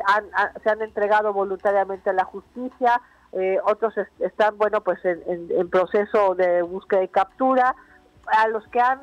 [0.63, 3.01] se han entregado voluntariamente a la justicia,
[3.33, 7.75] eh, otros están, bueno, pues en, proceso de búsqueda y captura.
[8.25, 9.01] A los que han,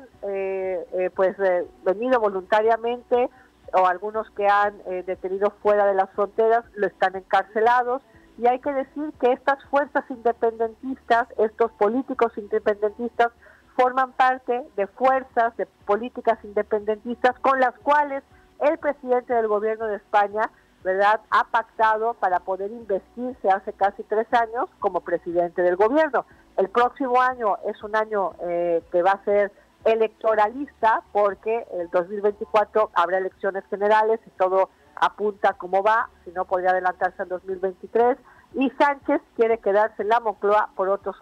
[1.15, 1.35] pues,
[1.83, 3.29] venido voluntariamente
[3.73, 8.01] o algunos que han detenido fuera de las fronteras, lo están encarcelados
[8.37, 13.31] y hay que decir que estas fuerzas independentistas, estos políticos independentistas,
[13.75, 18.23] forman parte de fuerzas, de políticas independentistas con las cuales
[18.59, 20.49] el presidente del gobierno de España,
[20.83, 26.25] ¿verdad?, ha pactado para poder investirse hace casi tres años como presidente del gobierno.
[26.57, 29.51] El próximo año es un año eh, que va a ser
[29.85, 36.71] electoralista porque el 2024 habrá elecciones generales y todo apunta cómo va, si no podría
[36.71, 38.17] adelantarse en 2023.
[38.53, 41.15] Y Sánchez quiere quedarse en la Moncloa por otros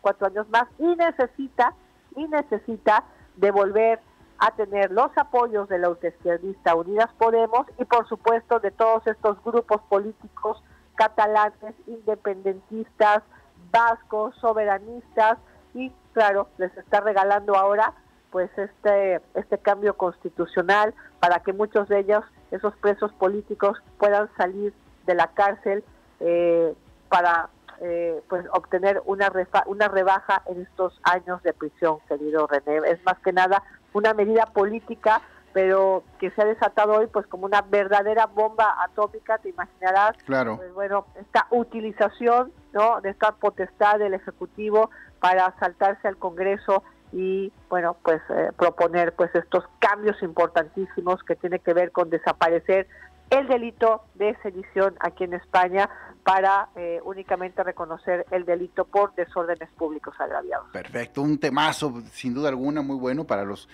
[0.00, 1.74] cuatro, años más y necesita,
[2.16, 3.04] y necesita
[3.36, 4.00] devolver
[4.38, 9.42] a tener los apoyos de la ultraizquierdista Unidas Podemos y por supuesto de todos estos
[9.42, 10.62] grupos políticos
[10.94, 13.22] catalanes, independentistas,
[13.70, 15.38] vascos, soberanistas
[15.74, 17.92] y claro, les está regalando ahora
[18.36, 24.74] pues este este cambio constitucional para que muchos de ellos esos presos políticos puedan salir
[25.06, 25.82] de la cárcel
[26.20, 26.74] eh,
[27.08, 27.48] para
[27.80, 29.32] eh, pues obtener una
[29.64, 32.86] una rebaja en estos años de prisión, querido René.
[32.90, 33.62] Es más que nada
[33.94, 35.22] una medida política,
[35.54, 40.14] pero que se ha desatado hoy pues como una verdadera bomba atómica, te imaginarás.
[40.26, 40.58] Claro.
[40.58, 43.00] Pues, bueno, esta utilización, ¿no?
[43.00, 46.82] De esta potestad del ejecutivo para saltarse al Congreso
[47.16, 52.86] y bueno pues eh, proponer pues estos cambios importantísimos que tiene que ver con desaparecer
[53.30, 55.88] el delito de sedición aquí en España
[56.22, 60.68] para eh, únicamente reconocer el delito por desórdenes públicos agraviados.
[60.72, 63.66] Perfecto, un temazo sin duda alguna muy bueno para los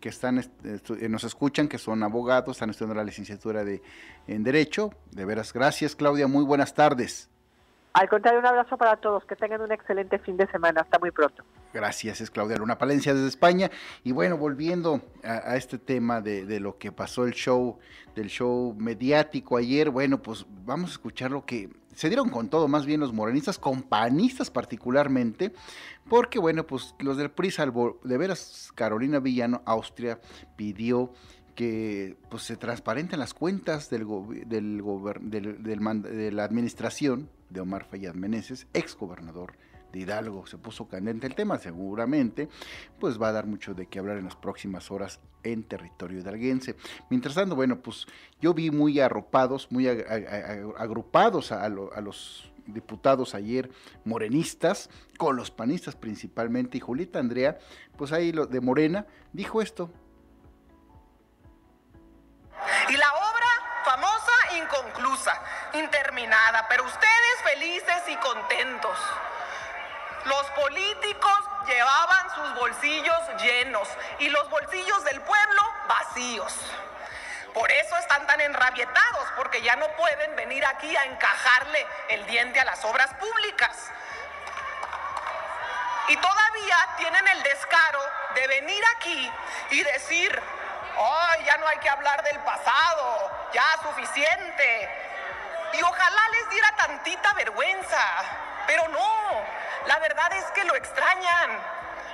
[0.00, 3.80] que están eh, nos escuchan, que son abogados, están estudiando la licenciatura de
[4.26, 4.90] en derecho.
[5.12, 7.30] De veras, gracias Claudia, muy buenas tardes.
[7.94, 11.10] Al contrario, un abrazo para todos, que tengan un excelente fin de semana, hasta muy
[11.10, 11.44] pronto.
[11.72, 13.70] Gracias, es Claudia Luna Palencia desde España.
[14.02, 17.78] Y bueno, volviendo a, este tema de, lo que pasó el show,
[18.14, 22.68] del show mediático ayer, bueno, pues vamos a escuchar lo que se dieron con todo,
[22.68, 25.52] más bien los morenistas, companistas particularmente,
[26.08, 30.20] porque bueno, pues los del PRI, salvo de veras, Carolina Villano, Austria,
[30.56, 31.12] pidió
[31.54, 34.06] que pues se transparenten las cuentas del,
[34.46, 34.80] del,
[35.22, 39.54] del, de la administración de Omar Fayad Meneses, ex gobernador
[39.92, 40.46] de Hidalgo.
[40.46, 42.48] Se puso candente el tema, seguramente,
[42.98, 46.76] pues va a dar mucho de qué hablar en las próximas horas en territorio hidalguense.
[47.10, 48.06] Mientras tanto, bueno, pues
[48.40, 53.70] yo vi muy arropados, muy agrupados a, los diputados ayer
[54.04, 57.58] morenistas, con los panistas principalmente, y Julieta Andrea,
[57.96, 59.90] pues ahí lo de Morena, dijo esto.
[62.90, 63.08] Y la
[65.18, 65.32] tortuosa,
[65.74, 68.98] interminada, pero ustedes felices y contentos.
[70.28, 73.88] Los políticos llevaban sus bolsillos llenos
[74.18, 76.54] y los bolsillos del pueblo vacíos.
[77.54, 82.60] Por eso están tan enrabietados, porque ya no pueden venir aquí a encajarle el diente
[82.60, 83.90] a las obras públicas.
[86.08, 88.00] Y todavía tienen el descaro
[88.34, 89.32] de venir aquí
[89.70, 90.42] y decir,
[90.98, 94.90] ay, ya no hay que hablar del pasado, ya suficiente.
[95.72, 98.22] Y ojalá les diera tantita vergüenza,
[98.68, 99.08] pero no,
[99.88, 101.58] la verdad es que lo extrañan.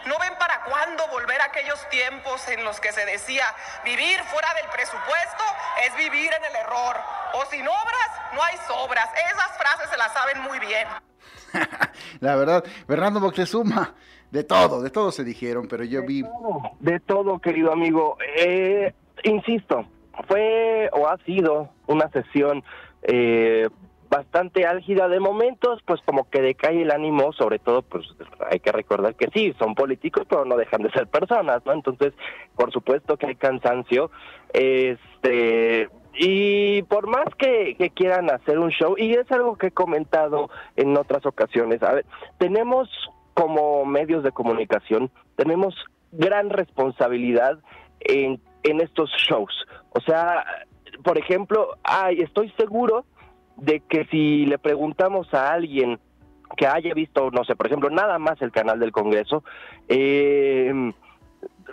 [0.06, 3.44] ¿No ven para cuándo volver a aquellos tiempos en los que se decía
[3.84, 5.44] vivir fuera del presupuesto
[5.84, 6.96] es vivir en el error?
[7.34, 9.08] O sin obras, no hay sobras.
[9.32, 10.86] Esas frases se las saben muy bien.
[12.20, 13.94] la verdad, Fernando Moctezuma,
[14.30, 16.22] de todo, de todo se dijeron, pero yo vi...
[16.80, 18.16] de todo, querido amigo.
[18.36, 18.92] Eh,
[19.24, 19.86] insisto,
[20.28, 22.62] fue o ha sido una sesión
[23.02, 23.68] eh,
[24.14, 28.06] bastante álgida de momentos, pues como que decae el ánimo, sobre todo, pues
[28.48, 31.72] hay que recordar que sí, son políticos, pero no dejan de ser personas, ¿no?
[31.72, 32.12] Entonces,
[32.54, 34.12] por supuesto que hay cansancio,
[34.52, 39.72] este, y por más que, que quieran hacer un show, y es algo que he
[39.72, 42.06] comentado en otras ocasiones, a ver,
[42.38, 42.88] tenemos
[43.34, 45.74] como medios de comunicación, tenemos
[46.12, 47.58] gran responsabilidad
[47.98, 49.66] en, en estos shows.
[49.90, 50.44] O sea,
[51.02, 53.06] por ejemplo, ay, estoy seguro
[53.56, 55.98] de que si le preguntamos a alguien
[56.56, 59.44] que haya visto, no sé, por ejemplo, nada más el canal del Congreso,
[59.88, 60.92] eh,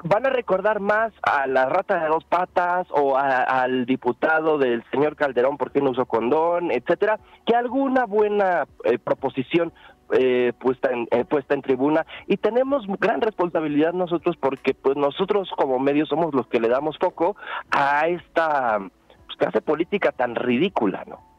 [0.04, 5.16] van a recordar más a la rata de dos patas o al diputado del señor
[5.16, 9.74] Calderón porque no usó condón, etcétera, que alguna buena eh, proposición
[10.14, 15.80] eh, puesta en puesta en tribuna y tenemos gran responsabilidad nosotros porque pues nosotros como
[15.80, 17.38] medios somos los que le damos foco
[17.70, 21.31] a esta pues, clase política tan ridícula, ¿no?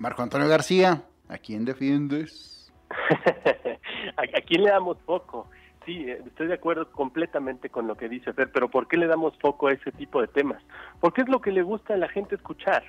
[0.00, 2.72] Marco Antonio García, ¿a quién defiendes?
[4.16, 5.46] ¿A quién le damos foco?
[5.84, 9.06] Sí, eh, estoy de acuerdo completamente con lo que dice Fer, pero ¿por qué le
[9.06, 10.62] damos foco a ese tipo de temas?
[11.00, 12.82] Porque es lo que le gusta a la gente escuchar.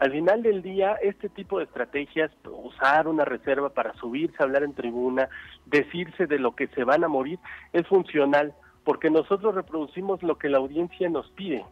[0.00, 4.64] Al final del día, este tipo de estrategias, usar una reserva para subirse a hablar
[4.64, 5.28] en tribuna,
[5.66, 7.38] decirse de lo que se van a morir,
[7.72, 11.64] es funcional, porque nosotros reproducimos lo que la audiencia nos pide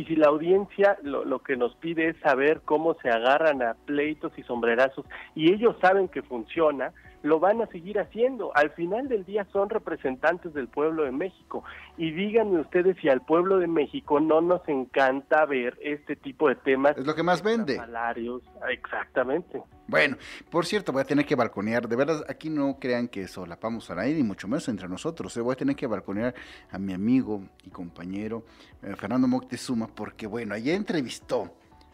[0.00, 3.74] y si la audiencia lo, lo, que nos pide es saber cómo se agarran a
[3.74, 8.52] pleitos y sombrerazos y ellos saben que funciona, lo van a seguir haciendo.
[8.54, 11.64] Al final del día son representantes del pueblo de México.
[11.96, 16.56] Y díganme ustedes si al pueblo de México no nos encanta ver este tipo de
[16.56, 16.96] temas.
[16.96, 17.76] Es lo que más vende.
[17.76, 19.62] Salarios, exactamente.
[19.86, 20.16] Bueno,
[20.50, 21.88] por cierto, voy a tener que balconear.
[21.88, 25.36] De verdad, aquí no crean que solapamos al aire, y mucho menos entre nosotros.
[25.36, 25.40] ¿eh?
[25.40, 26.34] Voy a tener que balconear
[26.70, 28.44] a mi amigo y compañero
[28.82, 31.50] eh, Fernando Moctezuma, porque bueno, ayer entrevistó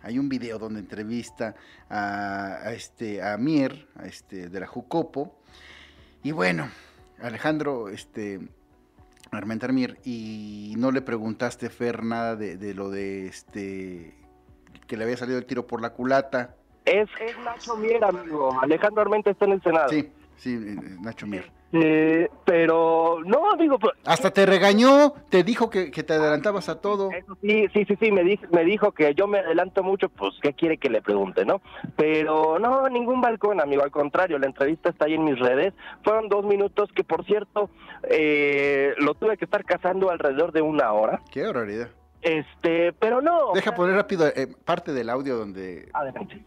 [0.07, 1.57] hay un video donde entrevista
[1.91, 5.35] a, este, a Mier, a este, de la Jucopo.
[6.23, 6.69] Y bueno,
[7.21, 8.41] Alejandro, este,
[9.33, 14.15] Armentar Mier, y no le preguntaste, Fer, nada de, lo de este,
[14.87, 16.55] que le había salido el tiro por la culata.
[16.85, 18.57] Es, es Nacho Mier, amigo.
[18.63, 19.89] Alejandro Armenta está en el Senado.
[19.89, 21.51] Sí, sí, eh, Nacho Mier.
[21.83, 23.79] Eh, pero no, amigo.
[23.79, 27.11] Pues, Hasta te regañó, te dijo que, te adelantabas a todo.
[27.43, 30.53] sí, sí, sí, sí, me, dijo, me dijo que yo me adelanto mucho, pues, ¿qué
[30.53, 31.61] quiere que le pregunte, no?
[31.97, 35.75] Pero no, ningún balcón, amigo, al contrario, la entrevista está ahí en mis redes.
[36.03, 37.71] Fueron dos minutos que, por cierto,
[38.05, 41.21] eh, lo tuve que estar cazando alrededor de una hora.
[41.31, 41.89] Qué horroridad.
[42.23, 43.53] Este, pero no.
[43.55, 45.89] Deja poner rápido eh, parte del audio donde.
[45.93, 46.45] Adelante.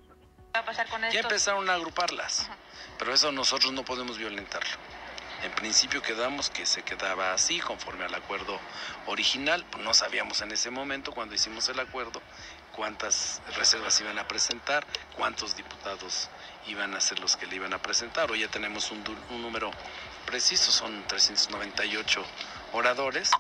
[0.56, 2.50] Va a pasar con Ya empezaron a agruparlas,
[2.98, 4.70] pero eso nosotros no podemos violentarlo.
[5.44, 8.60] En principio quedamos que se quedaba así conforme al acuerdo
[9.08, 9.66] original.
[9.80, 12.22] No sabíamos en ese momento cuando hicimos el acuerdo
[12.76, 16.30] cuántas reservas iban a presentar, cuántos diputados
[16.68, 18.30] iban a ser los que le iban a presentar.
[18.32, 19.72] Hoy ya tenemos un, un número
[20.26, 22.24] preciso, son 398
[22.74, 23.32] oradores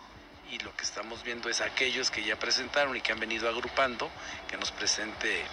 [0.51, 4.09] y lo que estamos viendo es aquellos que ya presentaron y que han venido agrupando,
[4.47, 5.43] que nos presente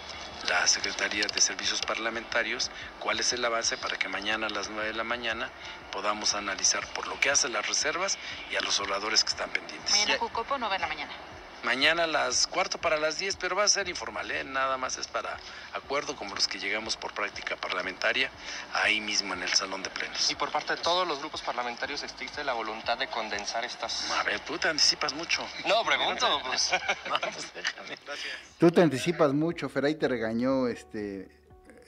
[0.49, 4.87] la Secretaría de Servicios Parlamentarios cuál es el avance para que mañana a las 9
[4.87, 5.49] de la mañana
[5.91, 8.17] podamos analizar por lo que hacen las reservas
[8.51, 9.91] y a los oradores que están pendientes.
[9.91, 11.36] Mañana Jucopo, 9 de la mañana.
[11.63, 14.43] Mañana a las cuarto para las 10, pero va a ser informal, ¿eh?
[14.43, 15.37] nada más es para
[15.73, 18.29] acuerdo como los que llegamos por práctica parlamentaria
[18.73, 20.29] ahí mismo en el salón de plenos.
[20.31, 24.11] ¿Y por parte de todos los grupos parlamentarios existe la voluntad de condensar estas...?
[24.11, 25.41] A ver, tú te anticipas mucho.
[25.67, 26.71] No, pregunto, pues.
[27.33, 27.53] pues.
[27.53, 27.97] déjame.
[28.05, 28.33] Gracias.
[28.57, 31.29] Tú te anticipas mucho, Feray te regañó este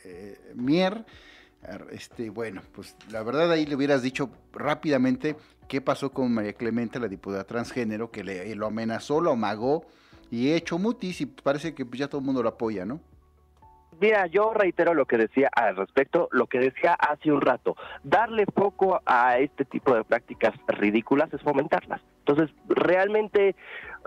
[0.04, 1.06] eh, Mier.
[1.92, 5.36] Este, bueno, pues la verdad ahí le hubieras dicho rápidamente
[5.70, 9.86] qué pasó con María Clemente, la diputada transgénero, que le, lo amenazó, lo amagó
[10.30, 13.00] y hecho mutis y parece que ya todo el mundo lo apoya, ¿no?
[14.00, 17.76] mira, yo reitero lo que decía al respecto, lo que decía hace un rato.
[18.04, 22.02] Darle foco a este tipo de prácticas ridículas es fomentarlas.
[22.30, 23.56] Entonces, realmente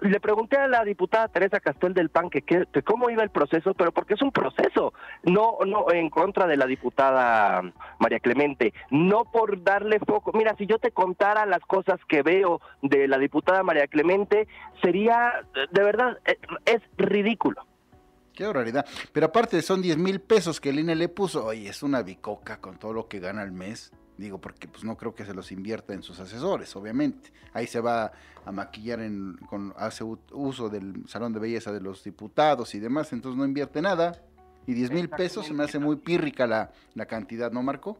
[0.00, 2.42] le pregunté a la diputada Teresa Castel del PAN que,
[2.84, 4.92] cómo iba el proceso, pero porque es un proceso,
[5.24, 7.62] no no en contra de la diputada
[7.98, 10.32] María Clemente, no por darle foco.
[10.34, 14.46] Mira, si yo te contara las cosas que veo de la diputada María Clemente,
[14.82, 17.66] sería, de verdad, eh, es ridículo.
[18.34, 18.86] Qué barbaridad.
[19.12, 21.44] Pero aparte son 10 mil pesos que el INE le puso.
[21.44, 23.92] Oye, es una bicoca con todo lo que gana al mes.
[24.18, 27.32] Digo, porque pues no creo que se los invierta en sus asesores, obviamente.
[27.52, 28.12] Ahí se va
[28.44, 33.12] a maquillar, en, con, hace uso del salón de belleza de los diputados y demás,
[33.12, 34.22] entonces no invierte nada.
[34.66, 37.98] Y 10 mil pesos se me hace muy pírrica la, la cantidad, ¿no, Marco?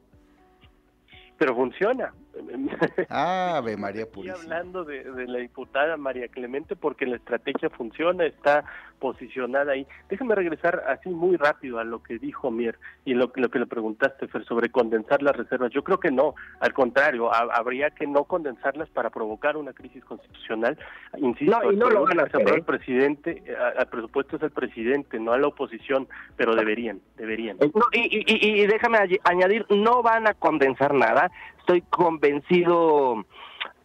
[1.39, 2.13] Pero funciona.
[3.09, 8.65] Ave María Estoy hablando de, la diputada María Clemente porque la estrategia funciona, está
[8.99, 9.87] posicionada ahí.
[10.09, 13.67] Déjame regresar así muy rápido a lo que dijo Mier y lo, lo que le
[13.67, 15.73] preguntaste, Fer, sobre condensar las reservas.
[15.73, 20.79] Yo creo que no, al contrario, habría que no condensarlas para provocar una crisis constitucional.
[21.19, 22.43] Insisto, no, y no lo van a hacer.
[22.43, 22.63] El ¿eh?
[22.63, 23.43] presidente,
[23.77, 27.57] al presupuesto es el presidente, no a la oposición, pero deberían, deberían.
[27.93, 31.31] y, y, y déjame añadir, no van a condensar nada
[31.63, 33.25] estoy convencido.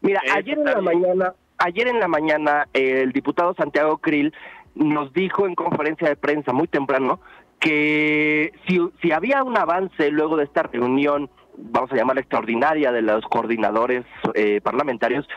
[0.01, 4.33] Mira, ayer en la mañana, ayer en la mañana el diputado Santiago Krill
[4.75, 7.19] nos dijo en conferencia de prensa muy temprano
[7.59, 13.01] que si, si había un avance luego de esta reunión, vamos a llamar extraordinaria de
[13.01, 15.27] los coordinadores eh, parlamentarios,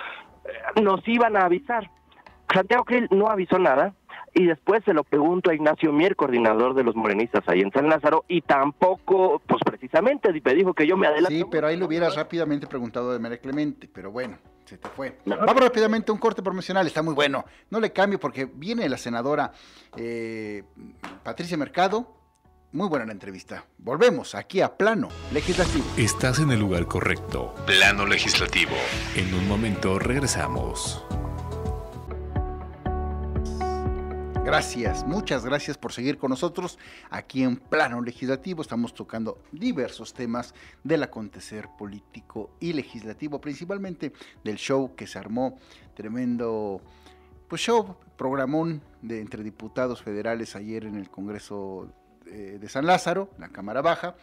[0.45, 1.91] eh, nos iban a avisar.
[2.53, 3.95] Santiago Krill no avisó nada,
[4.35, 7.89] y después se lo pregunto a Ignacio Mier, coordinador de los morenistas ahí en San
[7.89, 11.31] Lázaro, y tampoco, pues precisamente, me dijo que yo me adelanto.
[11.31, 15.19] Sí, pero ahí lo hubieras rápidamente preguntado de María Clemente, pero bueno, se te fue.
[15.25, 17.45] Vamos rápidamente a un corte promocional, está muy bueno.
[17.71, 19.53] No le cambio porque viene la senadora
[19.97, 20.63] eh,
[21.23, 22.17] Patricia Mercado.
[22.73, 23.65] Muy buena la entrevista.
[23.79, 25.85] Volvemos aquí a Plano Legislativo.
[25.97, 27.53] Estás en el lugar correcto.
[27.67, 28.77] Plano Legislativo.
[29.17, 31.05] En un momento regresamos.
[34.45, 36.79] Gracias, muchas gracias por seguir con nosotros
[37.11, 38.63] aquí en Plano Legislativo.
[38.63, 45.59] Estamos tocando diversos temas del acontecer político y legislativo, principalmente del show que se armó,
[45.95, 46.81] tremendo
[47.49, 51.93] pues show, programón de entre diputados federales ayer en el Congreso
[52.27, 54.15] eh, de San Lázaro, la Cámara Baja.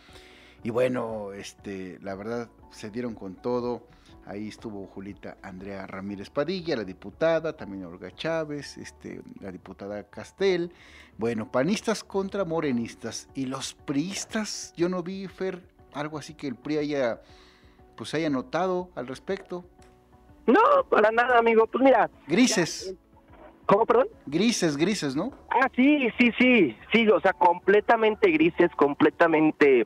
[0.63, 3.83] Y bueno, este, la verdad se dieron con todo
[4.27, 10.73] Ahí estuvo Julita Andrea Ramírez Padilla, la diputada, también Olga Chávez, este, la diputada Castel.
[11.17, 13.29] Bueno, panistas contra morenistas.
[13.35, 15.61] Y los priistas, yo no vi, Fer,
[15.93, 17.21] algo así que el PRI haya,
[17.95, 19.63] pues haya notado al respecto.
[20.45, 21.65] No, para nada, amigo.
[21.67, 22.09] Pues mira.
[22.27, 22.95] Grises.
[23.65, 24.07] ¿Cómo, perdón?
[24.25, 25.31] Grises, grises, ¿no?
[25.49, 29.85] Ah, sí, sí, sí, sí, o sea, completamente grises, completamente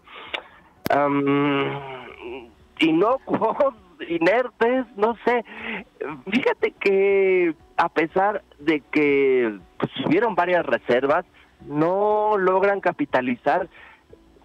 [0.95, 1.65] um,
[2.79, 3.73] inocuos,
[4.07, 5.43] inertes, no sé.
[6.29, 11.25] Fíjate que a pesar de que pues, hubieron varias reservas,
[11.67, 13.69] no logran capitalizar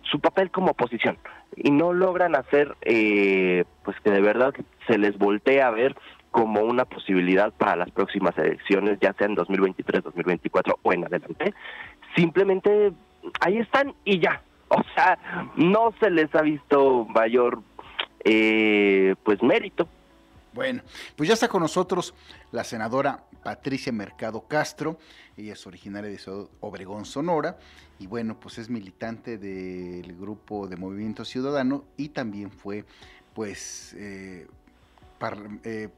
[0.02, 1.18] su papel como oposición
[1.56, 4.54] y no logran hacer eh, pues que de verdad
[4.86, 5.96] se les voltee a ver
[6.30, 11.54] como una posibilidad para las próximas elecciones, ya sea en 2023, 2024 o en adelante.
[12.14, 12.92] Simplemente
[13.40, 14.42] ahí están y ya.
[14.68, 15.18] O sea,
[15.56, 17.60] no se les ha visto mayor
[18.24, 19.88] eh, pues mérito.
[20.52, 20.83] Bueno,
[21.16, 22.14] pues ya está con nosotros
[22.50, 24.98] la senadora Patricia Mercado Castro,
[25.37, 26.18] ella es originaria de
[26.61, 27.59] Obregón, Sonora,
[27.98, 32.85] y bueno, pues es militante del grupo de Movimiento Ciudadano y también fue
[33.35, 34.46] pues eh,
[35.64, 35.90] eh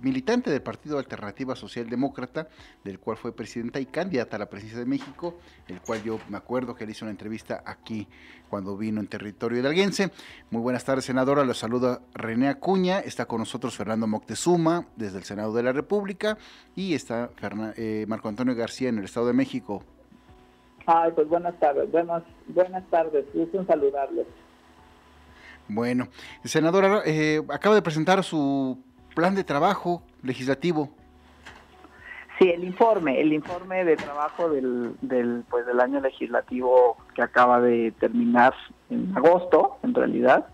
[0.00, 2.48] militante del Partido Alternativa Social Demócrata,
[2.84, 6.36] del cual fue presidenta y candidata a la presidencia de México, el cual yo me
[6.36, 8.06] acuerdo que le hizo una entrevista aquí
[8.48, 10.10] cuando vino en territorio de Alguense.
[10.50, 11.44] Muy buenas tardes, senadora.
[11.44, 13.00] Los saluda René Acuña.
[13.00, 16.36] Está con nosotros Fernando Moctezuma desde el Senado de la República
[16.74, 17.30] y está
[17.76, 19.82] eh, Marco Antonio García en el Estado de México.
[20.84, 24.26] Ay, pues buenas tardes, buenas, buenas tardes, gusto saludarles.
[25.74, 26.08] Bueno,
[26.44, 28.78] senadora, eh, acaba de presentar su
[29.14, 30.90] plan de trabajo legislativo.
[32.38, 37.60] Sí, el informe, el informe de trabajo del, del, pues, del año legislativo que acaba
[37.60, 38.54] de terminar
[38.90, 40.46] en agosto, en realidad.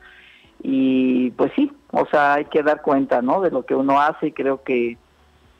[0.62, 3.40] Y pues sí, o sea, hay que dar cuenta, ¿no?
[3.40, 4.98] De lo que uno hace y creo que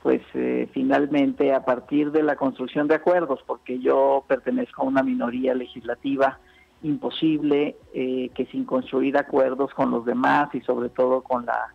[0.03, 5.03] pues eh, finalmente a partir de la construcción de acuerdos, porque yo pertenezco a una
[5.03, 6.39] minoría legislativa,
[6.83, 11.75] imposible eh, que sin construir acuerdos con los demás y sobre todo con la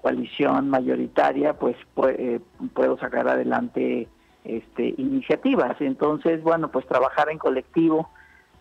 [0.00, 1.76] coalición mayoritaria, pues
[2.08, 2.40] eh,
[2.74, 4.08] puedo sacar adelante
[4.44, 5.80] este, iniciativas.
[5.80, 8.08] Entonces, bueno, pues trabajar en colectivo,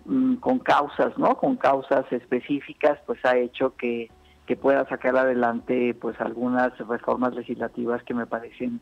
[0.05, 1.37] mm, con causas, ¿no?
[1.37, 4.11] Con causas específicas, pues ha hecho que,
[4.45, 8.81] que pueda sacar adelante pues algunas reformas legislativas que me parecen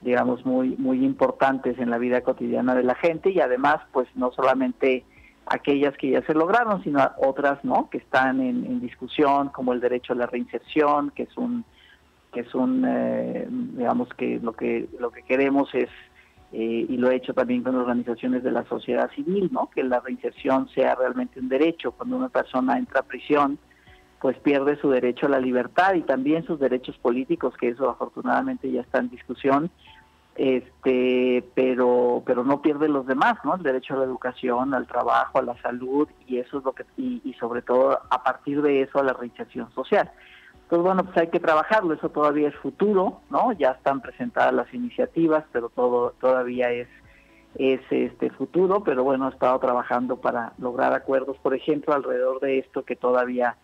[0.00, 4.30] digamos muy muy importantes en la vida cotidiana de la gente y además pues no
[4.32, 5.04] solamente
[5.46, 10.12] aquellas que ya se lograron sino otras no que están en, discusión como el derecho
[10.12, 11.64] a la reinserción que es un
[12.32, 15.88] que es un eh, digamos que lo que lo que queremos es
[16.52, 19.68] eh, y lo he hecho también con organizaciones de la sociedad civil, ¿no?
[19.74, 21.90] Que la reinserción sea realmente un derecho.
[21.92, 23.58] Cuando una persona entra a prisión,
[24.20, 28.70] pues pierde su derecho a la libertad y también sus derechos políticos, que eso afortunadamente
[28.70, 29.70] ya está en discusión,
[30.36, 33.54] este, pero, pero no pierde los demás, ¿no?
[33.54, 36.84] El derecho a la educación, al trabajo, a la salud y eso es lo que
[36.96, 40.10] y, y sobre todo a partir de eso a la reinserción social.
[40.54, 43.52] Entonces, bueno, pues hay que trabajarlo, eso todavía es futuro, ¿no?
[43.52, 46.88] Ya están presentadas las iniciativas, pero todo todavía es
[47.58, 52.58] es este futuro, pero bueno, he estado trabajando para lograr acuerdos, por ejemplo, alrededor de
[52.58, 53.56] esto que todavía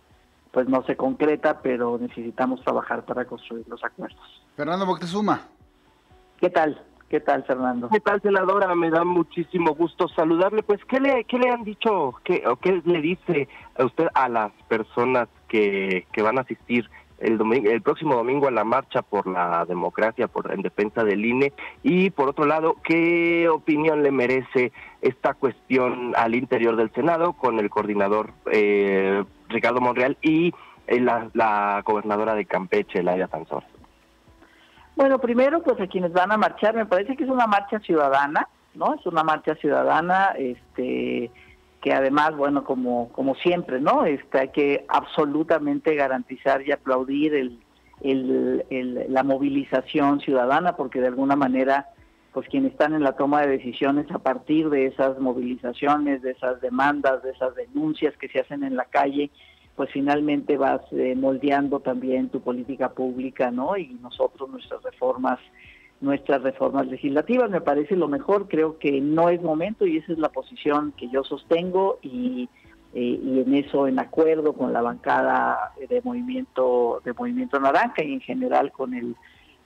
[0.50, 4.20] pues no se concreta, pero necesitamos trabajar para construir los acuerdos.
[4.54, 5.40] Fernando Moctezuma.
[6.42, 6.76] ¿Qué tal?
[7.08, 7.88] ¿Qué tal, Fernando?
[7.88, 8.74] ¿Qué tal, senadora?
[8.74, 10.64] Me da muchísimo gusto saludarle.
[10.64, 13.46] Pues, ¿qué le, qué le han dicho qué, o qué le dice
[13.78, 16.90] a usted a las personas que, que van a asistir
[17.20, 21.24] el, domingo, el próximo domingo a la marcha por la democracia, por en defensa del
[21.24, 21.52] INE?
[21.84, 27.60] Y, por otro lado, ¿qué opinión le merece esta cuestión al interior del Senado con
[27.60, 30.52] el coordinador eh, Ricardo Monreal y
[30.88, 33.62] eh, la, la gobernadora de Campeche, Laia Tanzor?
[34.94, 38.48] Bueno, primero, pues a quienes van a marchar, me parece que es una marcha ciudadana,
[38.74, 38.94] ¿no?
[38.94, 41.30] Es una marcha ciudadana, este,
[41.80, 44.04] que además, bueno, como, como siempre, ¿no?
[44.04, 47.58] Este, hay que absolutamente garantizar y aplaudir el,
[49.08, 51.88] la movilización ciudadana, porque de alguna manera,
[52.32, 56.60] pues quienes están en la toma de decisiones a partir de esas movilizaciones, de esas
[56.60, 59.30] demandas, de esas denuncias que se hacen en la calle,
[59.76, 63.76] pues finalmente vas eh, moldeando también tu política pública, ¿no?
[63.76, 65.38] Y nosotros nuestras reformas,
[66.00, 70.18] nuestras reformas legislativas, me parece lo mejor, creo que no es momento y esa es
[70.18, 72.48] la posición que yo sostengo y,
[72.94, 78.12] eh, y en eso en acuerdo con la bancada de movimiento de movimiento naranja y
[78.12, 79.16] en general con el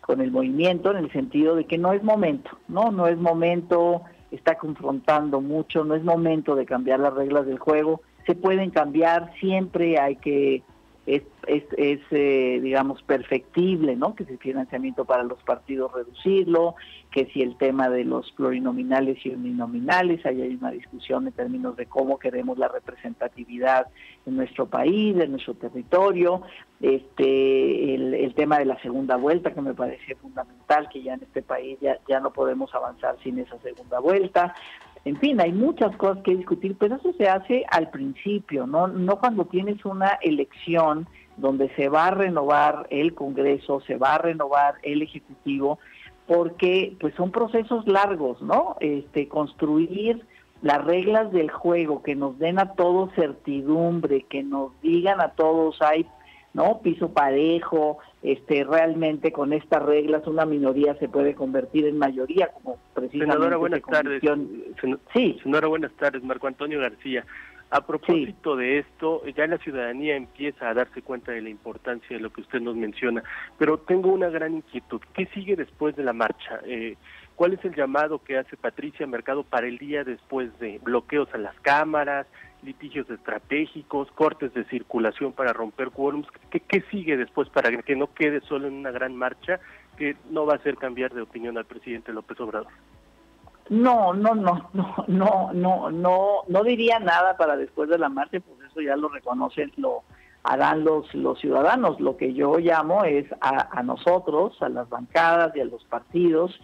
[0.03, 2.93] con el movimiento en el sentido de que no es momento, ¿no?
[2.93, 8.03] No es momento, está confrontando mucho, no es momento de cambiar las reglas del juego
[8.27, 10.63] se pueden cambiar, siempre hay que,
[11.07, 14.17] es, es, es eh, digamos, perfectible, ¿no?
[14.17, 16.75] Que el financiamiento para los partidos reducirlo,
[17.13, 21.77] que si el tema de los plurinominales y uninominales, ahí hay una discusión en términos
[21.77, 23.87] de cómo queremos la representatividad
[24.27, 26.43] en nuestro país, en nuestro territorio,
[26.81, 31.23] este, el, el tema de la segunda vuelta, que me parece fundamental, que ya en
[31.23, 34.55] este país ya, ya no podemos avanzar sin esa segunda vuelta,
[35.07, 39.21] en fin, hay muchas cosas que discutir, pero eso se hace al principio, no, no
[39.21, 44.75] cuando tienes una elección donde se va a renovar el Congreso, se va a renovar
[44.83, 45.79] el Ejecutivo,
[46.27, 48.79] porque pues son procesos largos, ¿no?
[48.81, 50.27] Este construir
[50.61, 55.81] las reglas del juego que nos den a todos certidumbre, que nos digan a todos
[55.83, 56.05] hay
[56.57, 56.81] ¿no?
[56.81, 62.77] Piso parejo, este, realmente con estas reglas una minoría se puede convertir en mayoría, como
[62.93, 63.33] precisamente...
[63.33, 64.21] Senadora, buenas tardes.
[65.13, 65.39] sí.
[65.45, 66.25] Senadora, buenas tardes.
[66.25, 67.25] Marco Antonio García.
[67.71, 72.23] A propósito de esto, ya la ciudadanía empieza a darse cuenta de la importancia de
[72.23, 73.23] lo que usted nos menciona,
[73.59, 75.01] pero tengo una gran inquietud.
[75.15, 76.61] ¿Qué sigue después de la marcha?
[76.65, 76.97] Eh,
[77.37, 81.39] ¿Cuál es el llamado que hace Patricia Mercado para el día después de bloqueos a
[81.39, 82.27] las cámaras,
[82.63, 86.27] litigios estratégicos, cortes de circulación para romper quórums.
[86.51, 89.61] ¿Qué, ¿Qué, sigue después para que no quede solo en una gran marcha
[89.97, 92.73] que no va a hacer cambiar de opinión al presidente López Obrador?
[93.69, 98.39] No, no, no, no, no, no, no, no diría nada para después de la marcha,
[98.41, 100.03] pues eso ya lo reconocen, lo
[100.45, 102.01] harán los, los ciudadanos.
[102.01, 106.59] Lo que yo llamo es a, a nosotros, a las bancadas y a los partidos,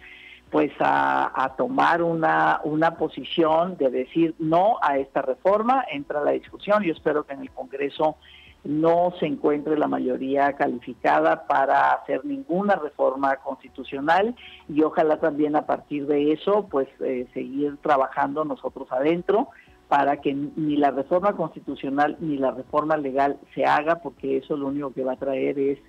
[0.53, 6.83] pues a, tomar una, una posición de decir no a esta reforma, entra la discusión.
[6.83, 8.17] Yo espero que en el Congreso
[8.63, 14.35] no se encuentre la mayoría calificada para hacer ninguna reforma constitucional
[14.69, 19.49] y ojalá también a partir de eso pues eh, seguir trabajando nosotros adentro
[19.87, 24.67] para que ni la reforma constitucional ni la reforma legal se haga porque eso lo
[24.67, 25.79] único que va a traer es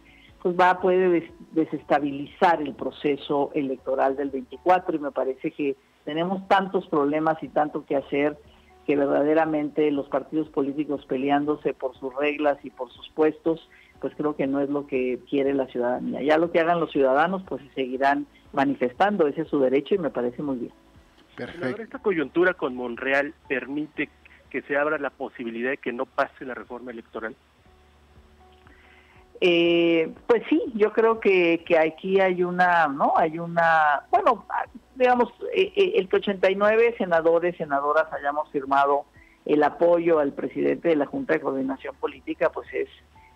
[0.44, 5.74] pues va a poder desestabilizar el proceso electoral del 24 y me parece que
[6.04, 8.36] tenemos tantos problemas y tanto que hacer
[8.86, 13.66] que verdaderamente los partidos políticos peleándose por sus reglas y por sus puestos,
[14.02, 16.20] pues creo que no es lo que quiere la ciudadanía.
[16.20, 20.10] Ya lo que hagan los ciudadanos, pues seguirán manifestando, ese es su derecho y me
[20.10, 20.72] parece muy bien.
[21.38, 21.80] Perfecto.
[21.80, 24.10] esta coyuntura con Monreal permite
[24.50, 27.34] que se abra la posibilidad de que no pase la reforma electoral?
[29.40, 33.14] Eh, pues sí, yo creo que, que aquí hay una, ¿no?
[33.16, 34.46] Hay una, bueno,
[34.94, 39.04] digamos, eh, eh, el que 89 senadores, senadoras hayamos firmado
[39.44, 42.88] el apoyo al presidente de la Junta de Coordinación Política, pues es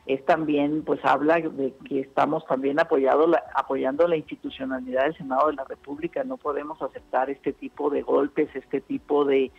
[0.09, 5.49] es también, pues habla de que estamos también apoyado la, apoyando la institucionalidad del Senado
[5.49, 6.25] de la República.
[6.25, 9.53] No podemos aceptar este tipo de golpes, este tipo de,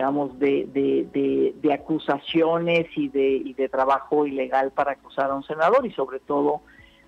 [0.00, 5.42] digamos, de, de, de, acusaciones y de, y de trabajo ilegal para acusar a un
[5.42, 6.62] senador y sobre todo,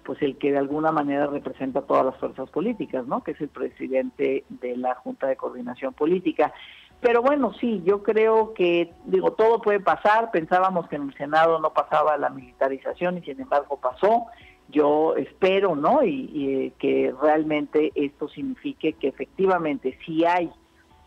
[0.05, 3.25] pues el que de alguna manera representa a todas las fuerzas políticas, ¿no?
[3.25, 6.53] Que es el presidente de la Junta de Coordinación Política.
[7.01, 10.31] Pero bueno, sí, yo creo que, digo, todo puede pasar.
[10.31, 14.27] Pensábamos que en el Senado no pasaba la militarización y sin embargo pasó.
[14.69, 16.05] Yo espero, ¿no?
[16.05, 20.51] Y, eh, que realmente esto signifique que efectivamente si hay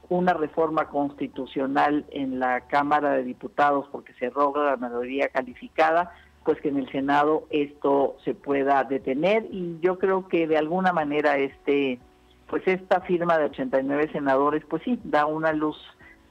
[0.09, 6.59] una reforma constitucional en la Cámara de Diputados porque se roga la mayoría calificada, pues
[6.61, 11.37] que en el Senado esto se pueda detener y yo creo que de alguna manera
[11.37, 11.99] este
[12.47, 15.77] pues esta firma de 89 senadores, pues sí, da una luz,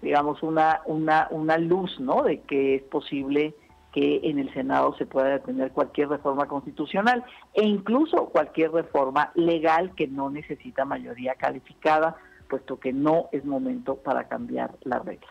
[0.00, 2.22] digamos, una, una, una luz, ¿no?
[2.22, 3.54] De que es posible
[3.92, 9.94] que en el Senado se pueda detener cualquier reforma constitucional e incluso cualquier reforma legal
[9.94, 12.16] que no necesita mayoría calificada,
[12.54, 15.30] puesto que no es momento para cambiar las reglas.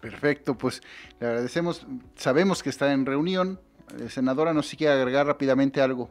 [0.00, 0.82] Perfecto, pues
[1.20, 1.86] le agradecemos.
[2.16, 3.60] Sabemos que está en reunión.
[4.00, 6.10] Eh, senadora, ¿nos quiere agregar rápidamente algo?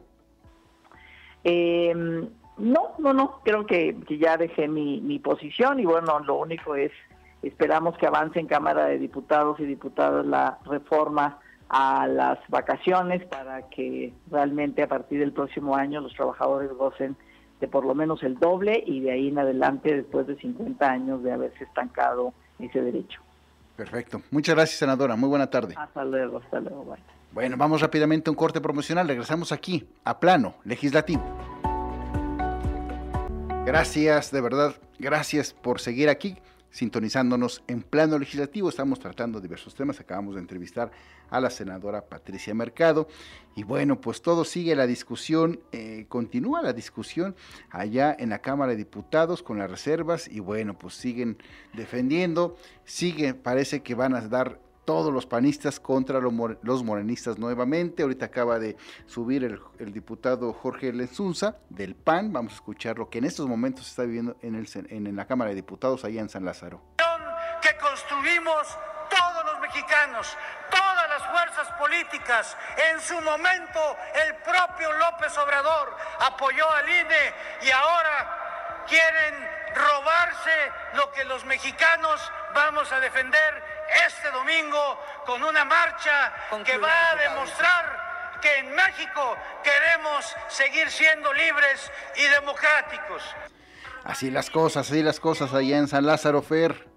[1.44, 6.74] Eh, no, no, no, creo que, ya dejé mi, mi posición y bueno, lo único
[6.74, 6.90] es,
[7.42, 11.38] esperamos que avance en Cámara de Diputados y Diputadas la reforma
[11.68, 17.14] a las vacaciones para que realmente a partir del próximo año los trabajadores gocen
[17.60, 21.22] de por lo menos el doble y de ahí en adelante después de 50 años
[21.22, 23.20] de haberse estancado ese derecho.
[23.76, 24.22] Perfecto.
[24.30, 25.16] Muchas gracias, senadora.
[25.16, 25.74] Muy buena tarde.
[25.76, 26.96] Hasta luego, hasta luego.
[27.32, 29.06] Bueno, vamos rápidamente a un corte promocional.
[29.06, 31.22] Regresamos aquí, a plano legislativo.
[33.64, 36.38] Gracias, de verdad, gracias por seguir aquí
[36.70, 38.68] sintonizándonos en plano legislativo.
[38.68, 40.00] Estamos tratando diversos temas.
[40.00, 40.90] Acabamos de entrevistar
[41.30, 43.08] a la senadora Patricia Mercado.
[43.54, 47.34] Y bueno, pues todo sigue la discusión, eh, continúa la discusión
[47.70, 50.28] allá en la Cámara de Diputados con las reservas.
[50.28, 51.38] Y bueno, pues siguen
[51.74, 58.04] defendiendo, sigue, parece que van a dar todos los panistas contra los morenistas nuevamente.
[58.04, 58.74] Ahorita acaba de
[59.04, 62.32] subir el, diputado Jorge Lenzunza del PAN.
[62.32, 65.26] Vamos a escuchar lo que en estos momentos se está viviendo en, el, en la
[65.26, 66.80] Cámara de Diputados allá en San Lázaro.
[67.60, 68.66] Que construimos
[69.10, 70.34] todos los mexicanos,
[70.70, 72.56] todas las fuerzas políticas.
[72.90, 73.80] En su momento
[74.26, 79.34] el propio López Obrador apoyó al INE y ahora quieren
[79.74, 83.67] robarse lo que los mexicanos vamos a defender
[84.06, 86.32] este domingo con una marcha
[86.64, 88.08] que va a demostrar
[88.40, 93.22] que en México queremos seguir siendo libres y democráticos.
[94.04, 96.88] Así las cosas, así las cosas allá en San Lázaro Fer.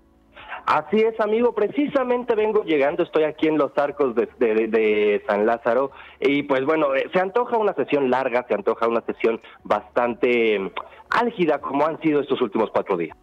[0.66, 1.54] Así es, amigo.
[1.54, 6.96] Precisamente vengo llegando, estoy aquí en los arcos de, de, San Lázaro y pues bueno,
[6.96, 10.72] eh, se antoja una sesión larga, se antoja una sesión bastante mm,
[11.10, 13.18] álgida como han sido estos últimos cuatro días.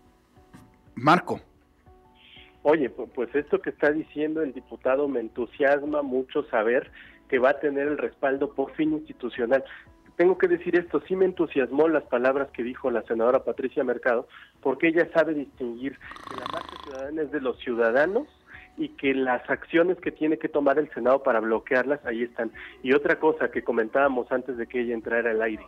[0.96, 1.40] Marco.
[2.62, 6.90] Oye, pues esto que está diciendo el diputado me entusiasma mucho saber
[7.28, 9.64] que va a tener el respaldo por fin institucional.
[10.16, 14.26] Tengo que decir esto, sí me entusiasmó las palabras que dijo la senadora Patricia Mercado,
[14.60, 15.96] porque ella sabe distinguir
[16.28, 18.26] que la marcha ciudadana es de los ciudadanos
[18.76, 22.50] y que las acciones que tiene que tomar el Senado para bloquearlas ahí están.
[22.82, 25.64] Y otra cosa que comentábamos antes de que ella entrara al aire,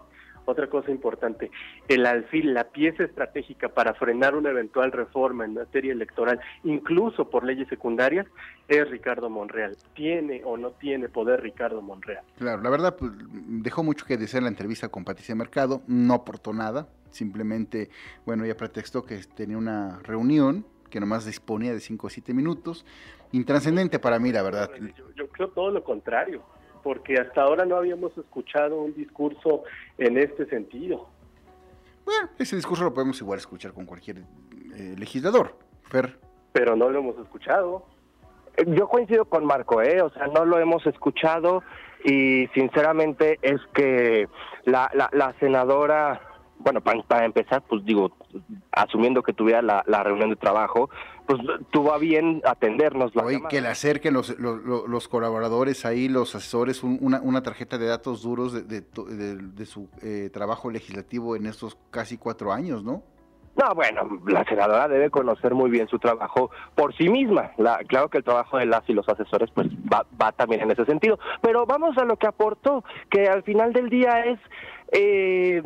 [0.51, 1.51] otra cosa importante,
[1.89, 7.45] el alfil, la pieza estratégica para frenar una eventual reforma en materia electoral, incluso por
[7.45, 8.27] leyes secundarias,
[8.69, 9.77] es Ricardo Monreal.
[9.95, 12.25] ¿Tiene o no tiene poder Ricardo Monreal?
[12.39, 16.53] Claro, la verdad, pues, dejó mucho que decir la entrevista con Patricia Mercado, no aportó
[16.53, 17.91] nada, simplemente,
[18.27, 22.85] bueno, ella pretextó que tenía una reunión que nomás disponía de 5 o 7 minutos,
[23.33, 24.71] intrascendente para mí, la verdad.
[25.15, 26.43] yo creo todo lo contrario
[26.83, 29.65] porque hasta ahora no habíamos escuchado un discurso
[29.99, 31.09] en este sentido.
[32.05, 34.19] Bueno, ese discurso lo podemos igual escuchar con cualquier
[34.75, 35.55] eh, legislador,
[35.85, 36.19] Fer.
[36.53, 37.85] Pero no lo hemos escuchado.
[38.67, 40.03] Yo coincido con Marco, ¿eh?
[40.03, 41.63] O sea, no lo hemos escuchado
[42.05, 44.29] y sinceramente es que
[44.65, 46.21] la, la, la senadora
[46.61, 48.13] bueno, para, empezar, pues digo,
[48.73, 50.91] asumiendo que tuviera la, reunión de trabajo,
[51.27, 51.41] pues
[51.71, 53.15] tuvo a bien atendernos.
[53.15, 58.23] La que le acerquen los, los, colaboradores ahí, los asesores, una, una, tarjeta de datos
[58.23, 63.03] duros de, de, su eh, trabajo legislativo en estos casi cuatro años, ¿no?
[63.57, 67.51] No, bueno, la senadora debe conocer muy bien su trabajo por sí misma.
[67.59, 70.71] La, claro que el trabajo de las y los asesores pues va, va también en
[70.71, 71.19] ese sentido.
[71.43, 74.39] Pero vamos a lo que aportó, que al final del día es...
[74.93, 75.63] Eh,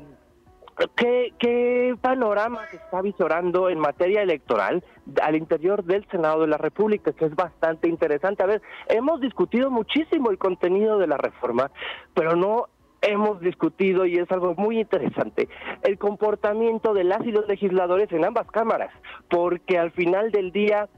[0.96, 4.84] ¿Qué, ¿Qué panorama se está visorando en materia electoral
[5.22, 7.12] al interior del Senado de la República?
[7.12, 8.42] Que es bastante interesante.
[8.42, 11.70] A ver, hemos discutido muchísimo el contenido de la reforma,
[12.14, 12.68] pero no
[13.04, 15.48] hemos discutido y es algo muy interesante
[15.82, 18.90] el comportamiento de las y los legisladores en ambas cámaras,
[19.28, 20.88] porque al final del día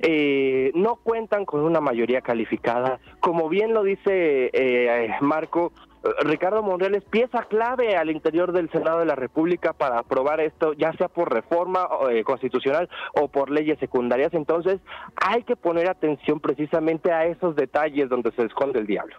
[0.00, 3.00] eh, no cuentan con una mayoría calificada.
[3.20, 5.72] Como bien lo dice eh, Marco,
[6.20, 10.72] Ricardo Monreal es pieza clave al interior del Senado de la República para aprobar esto,
[10.74, 14.34] ya sea por reforma eh, constitucional o por leyes secundarias.
[14.34, 14.80] Entonces,
[15.16, 19.16] hay que poner atención precisamente a esos detalles donde se esconde el diablo.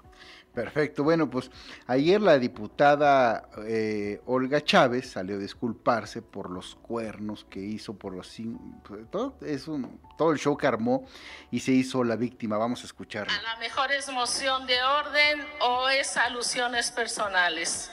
[0.58, 1.04] Perfecto.
[1.04, 1.52] Bueno, pues
[1.86, 8.16] ayer la diputada eh, Olga Chávez salió a disculparse por los cuernos que hizo, por
[8.16, 8.36] los
[8.84, 11.08] pues, todo, es un, el show que armó
[11.52, 12.58] y se hizo la víctima.
[12.58, 13.32] Vamos a escucharla.
[13.38, 17.92] A la mejor es moción de orden o es alusiones personales.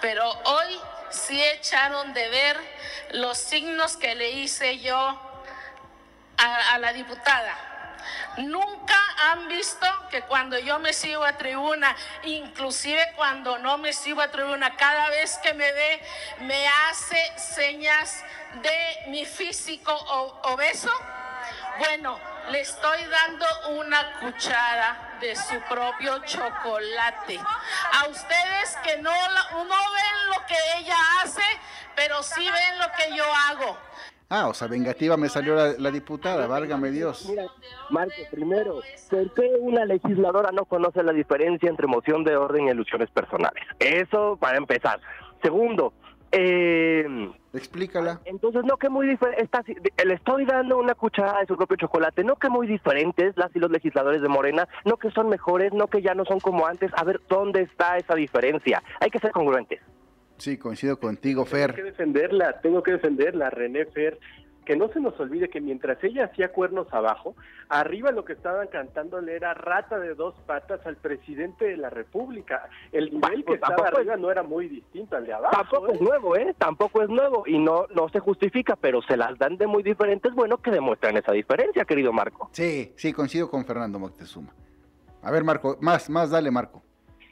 [0.00, 0.74] Pero hoy
[1.10, 2.56] sí echaron de ver
[3.12, 5.20] los signos que le hice yo
[6.38, 7.75] a la diputada
[8.38, 14.20] Nunca han visto que cuando yo me sigo a tribuna, inclusive cuando no me sigo
[14.20, 16.02] a tribuna, cada vez que me ve,
[16.40, 18.22] me hace señas
[18.62, 19.92] de mi físico
[20.44, 20.90] obeso.
[21.78, 22.20] Bueno,
[22.50, 27.40] le estoy dando una cuchara de su propio chocolate.
[27.92, 31.42] A ustedes que no, no ven lo que ella hace,
[31.94, 33.78] pero sí ven lo que yo hago.
[34.28, 37.28] Ah, o sea, vengativa me salió la, diputada, válgame Dios.
[37.30, 37.46] Mira,
[37.90, 42.70] Marco, primero, ¿por qué una legisladora no conoce la diferencia entre moción de orden y
[42.70, 43.62] ilusiones personales?
[43.78, 45.00] Eso para empezar.
[45.42, 45.92] Segundo,
[46.32, 48.20] eh, Explícala.
[48.24, 49.48] Entonces, no que muy diferente,
[50.04, 53.58] le estoy dando una cucharada de su propio chocolate, no que muy diferentes las y
[53.58, 56.90] los legisladores de Morena, no que son mejores, no que ya no son como antes,
[56.96, 58.82] a ver, ¿dónde está esa diferencia?
[59.00, 59.80] Hay que ser congruentes.
[60.38, 61.72] Sí, coincido contigo, Fer.
[61.72, 64.18] Tengo que defenderla, tengo que defenderla, René Fer.
[64.64, 67.36] Que no se nos olvide que mientras ella hacía cuernos abajo,
[67.68, 72.68] arriba lo que estaban cantándole era rata de dos patas al presidente de la República.
[72.90, 75.56] El nivel que estaba arriba no era muy distinto al de abajo.
[75.56, 76.04] Tampoco es ¿eh?
[76.04, 76.54] nuevo, ¿eh?
[76.58, 80.34] Tampoco es nuevo y no, no se justifica, pero se las dan de muy diferentes.
[80.34, 82.50] Bueno, que demuestran esa diferencia, querido Marco.
[82.50, 84.52] Sí, sí, coincido con Fernando Moctezuma.
[85.22, 86.82] A ver, Marco, más, más, dale, Marco.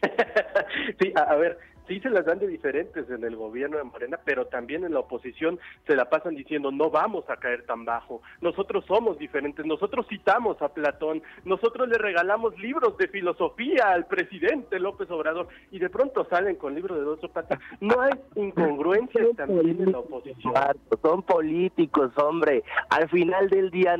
[1.00, 1.58] sí, a, ver,
[1.88, 5.00] sí se las dan de diferentes en el gobierno de Morena, pero también en la
[5.00, 10.06] oposición se la pasan diciendo no vamos a caer tan bajo, nosotros somos diferentes, nosotros
[10.08, 15.90] citamos a Platón, nosotros le regalamos libros de filosofía al presidente López Obrador y de
[15.90, 17.58] pronto salen con libros de dos patas.
[17.80, 20.54] No hay incongruencias también en la oposición.
[21.02, 22.62] Son políticos, hombre.
[22.90, 23.96] Al final del día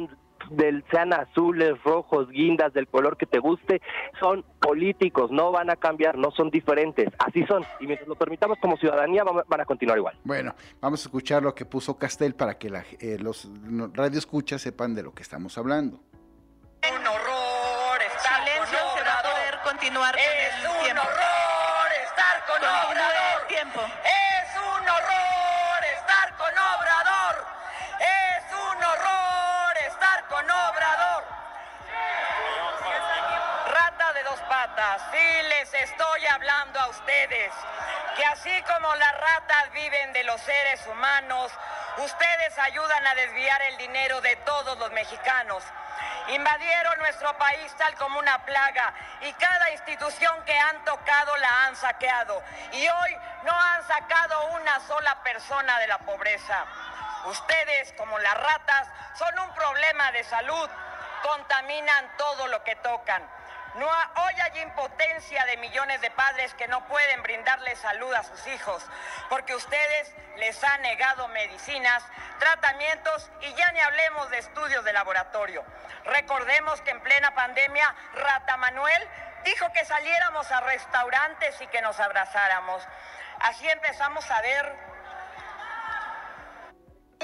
[0.50, 3.80] del sean azules, rojos, guindas, del color que te guste,
[4.20, 7.64] son políticos, no van a cambiar, no son diferentes, así son.
[7.80, 10.18] Y mientras lo permitamos como ciudadanía van a continuar igual.
[10.24, 13.48] Bueno, vamos a escuchar lo que puso Castel para que la, eh, los
[13.92, 16.00] radioescuchas sepan de lo que estamos hablando.
[16.90, 21.88] Un horror estar Silencio, con se va a poder continuar con es el un horror
[22.04, 23.46] estar con Obrador.
[23.48, 23.80] tiempo.
[24.04, 24.23] Es
[34.98, 37.52] sí les estoy hablando a ustedes,
[38.16, 41.52] que así como las ratas viven de los seres humanos,
[41.98, 45.64] ustedes ayudan a desviar el dinero de todos los mexicanos.
[46.28, 51.76] Invadieron nuestro país tal como una plaga y cada institución que han tocado la han
[51.76, 52.42] saqueado.
[52.72, 56.64] Y hoy no han sacado una sola persona de la pobreza.
[57.26, 58.88] Ustedes, como las ratas,
[59.18, 60.70] son un problema de salud.
[61.22, 63.22] Contaminan todo lo que tocan.
[63.74, 68.46] No, hoy hay impotencia de millones de padres que no pueden brindarle salud a sus
[68.46, 68.84] hijos
[69.28, 72.04] porque ustedes les han negado medicinas,
[72.38, 75.64] tratamientos y ya ni hablemos de estudios de laboratorio.
[76.04, 79.08] Recordemos que en plena pandemia, Rata Manuel
[79.44, 82.86] dijo que saliéramos a restaurantes y que nos abrazáramos.
[83.40, 84.93] Así empezamos a ver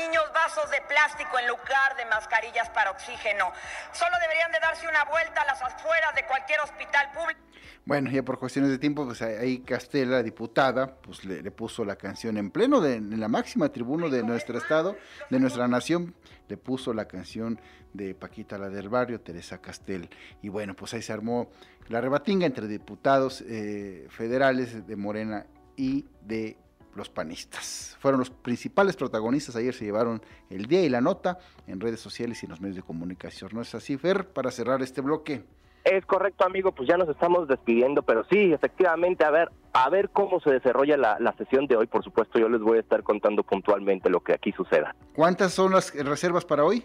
[0.00, 3.52] niños vasos de plástico en lugar de mascarillas para oxígeno.
[3.92, 7.40] Solo deberían de darse una vuelta a las afueras de cualquier hospital público.
[7.84, 12.36] Bueno, ya por cuestiones de tiempo, pues ahí Castela, diputada, pues le, puso la canción
[12.36, 14.96] en pleno, de, en la máxima tribuna de nuestro estado,
[15.28, 16.14] de nuestra nación,
[16.48, 17.60] le puso la canción
[17.92, 20.08] de Paquita la del barrio, Teresa Castel.
[20.42, 21.50] Y bueno, pues ahí se armó
[21.88, 25.46] la rebatinga entre diputados eh, federales de Morena
[25.76, 26.56] y de
[26.94, 27.96] los panistas.
[28.00, 32.42] Fueron los principales protagonistas, ayer se llevaron el día y la nota en redes sociales
[32.42, 33.50] y en los medios de comunicación.
[33.52, 35.44] ¿No es así, Fer, para cerrar este bloque?
[35.84, 40.10] Es correcto, amigo, pues ya nos estamos despidiendo, pero sí, efectivamente, a ver, a ver
[40.10, 43.02] cómo se desarrolla la, la, sesión de hoy, por supuesto, yo les voy a estar
[43.02, 44.94] contando puntualmente lo que aquí suceda.
[45.14, 46.84] ¿Cuántas son las reservas para hoy?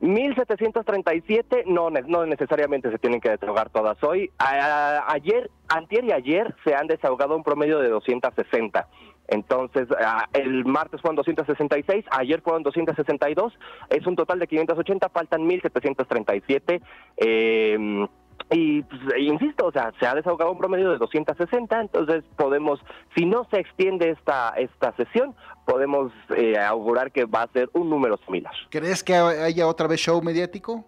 [0.00, 4.30] 1737, no, no necesariamente se tienen que desahogar todas hoy.
[4.38, 8.86] A, ayer, antier y ayer se han desahogado un promedio de 260.
[9.28, 9.88] Entonces,
[10.34, 13.52] el martes fueron 266, ayer fueron 262,
[13.88, 16.82] es un total de 580, faltan 1737.
[17.16, 18.06] Eh,
[18.50, 22.80] y pues, insisto, o sea, se ha desahogado un promedio de 260, entonces podemos,
[23.16, 27.88] si no se extiende esta, esta sesión, podemos eh, augurar que va a ser un
[27.88, 28.52] número similar.
[28.70, 30.84] ¿Crees que haya otra vez show mediático?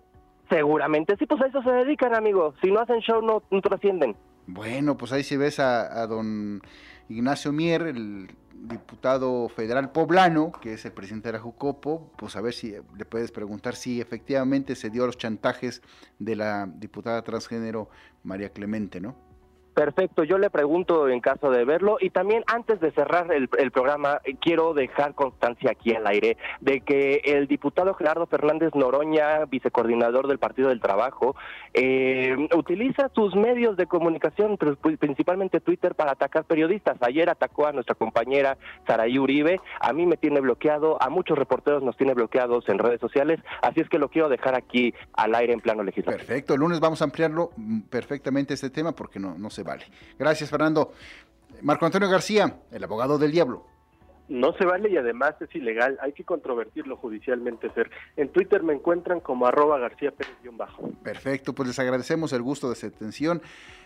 [0.51, 2.55] Seguramente, sí, pues a eso se dedican, amigo.
[2.63, 4.15] Si no hacen show, no, no trascienden.
[4.47, 6.61] Bueno, pues ahí si ves a, a don
[7.09, 12.41] Ignacio Mier, el diputado federal poblano, que es el presidente de la Jucopo, pues a
[12.41, 15.83] ver si le puedes preguntar si efectivamente se dio los chantajes
[16.19, 17.89] de la diputada transgénero
[18.25, 19.26] María Clemente, ¿no?
[19.77, 24.23] Perfecto, yo le pregunto en caso de verlo y también antes de cerrar el, programa
[24.25, 30.29] eh, quiero dejar constancia aquí al aire de que el diputado Gerardo Fernández Noroña, vicecoordinador
[30.29, 31.37] del Partido del Trabajo,
[31.75, 34.57] eh, utiliza sus medios de comunicación,
[34.99, 36.97] principalmente Twitter, para atacar periodistas.
[37.03, 38.57] Ayer atacó a nuestra compañera
[38.87, 42.99] Saraí Uribe, a mí me tiene bloqueado, a muchos reporteros nos tiene bloqueados en redes
[42.99, 46.17] sociales, así es que lo quiero dejar aquí al aire en plano legislativo.
[46.17, 49.85] Perfecto, el lunes vamos a ampliarlo mm, perfectamente este tema porque no, no se vale.
[50.19, 50.93] Gracias, Fernando.
[51.63, 53.67] Marco Antonio García, el abogado del diablo.
[54.29, 57.91] No se vale y además es ilegal, hay que controvertirlo judicialmente, Fer.
[58.17, 60.91] En Twitter me encuentran como arroba García Pérez-bajo.
[61.05, 63.41] Perfecto, pues les agradecemos el gusto de su atención.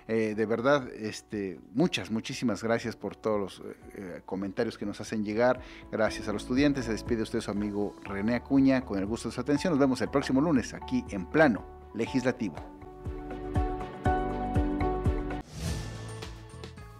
[0.08, 3.62] Eh, de verdad, este, muchas, muchísimas gracias por todos los
[3.94, 5.60] eh, comentarios que nos hacen llegar.
[5.92, 6.86] Gracias a los estudiantes.
[6.86, 9.74] Se despide usted su amigo René Acuña con el gusto de su atención.
[9.74, 12.79] Nos vemos el próximo lunes aquí en Plano Legislativo.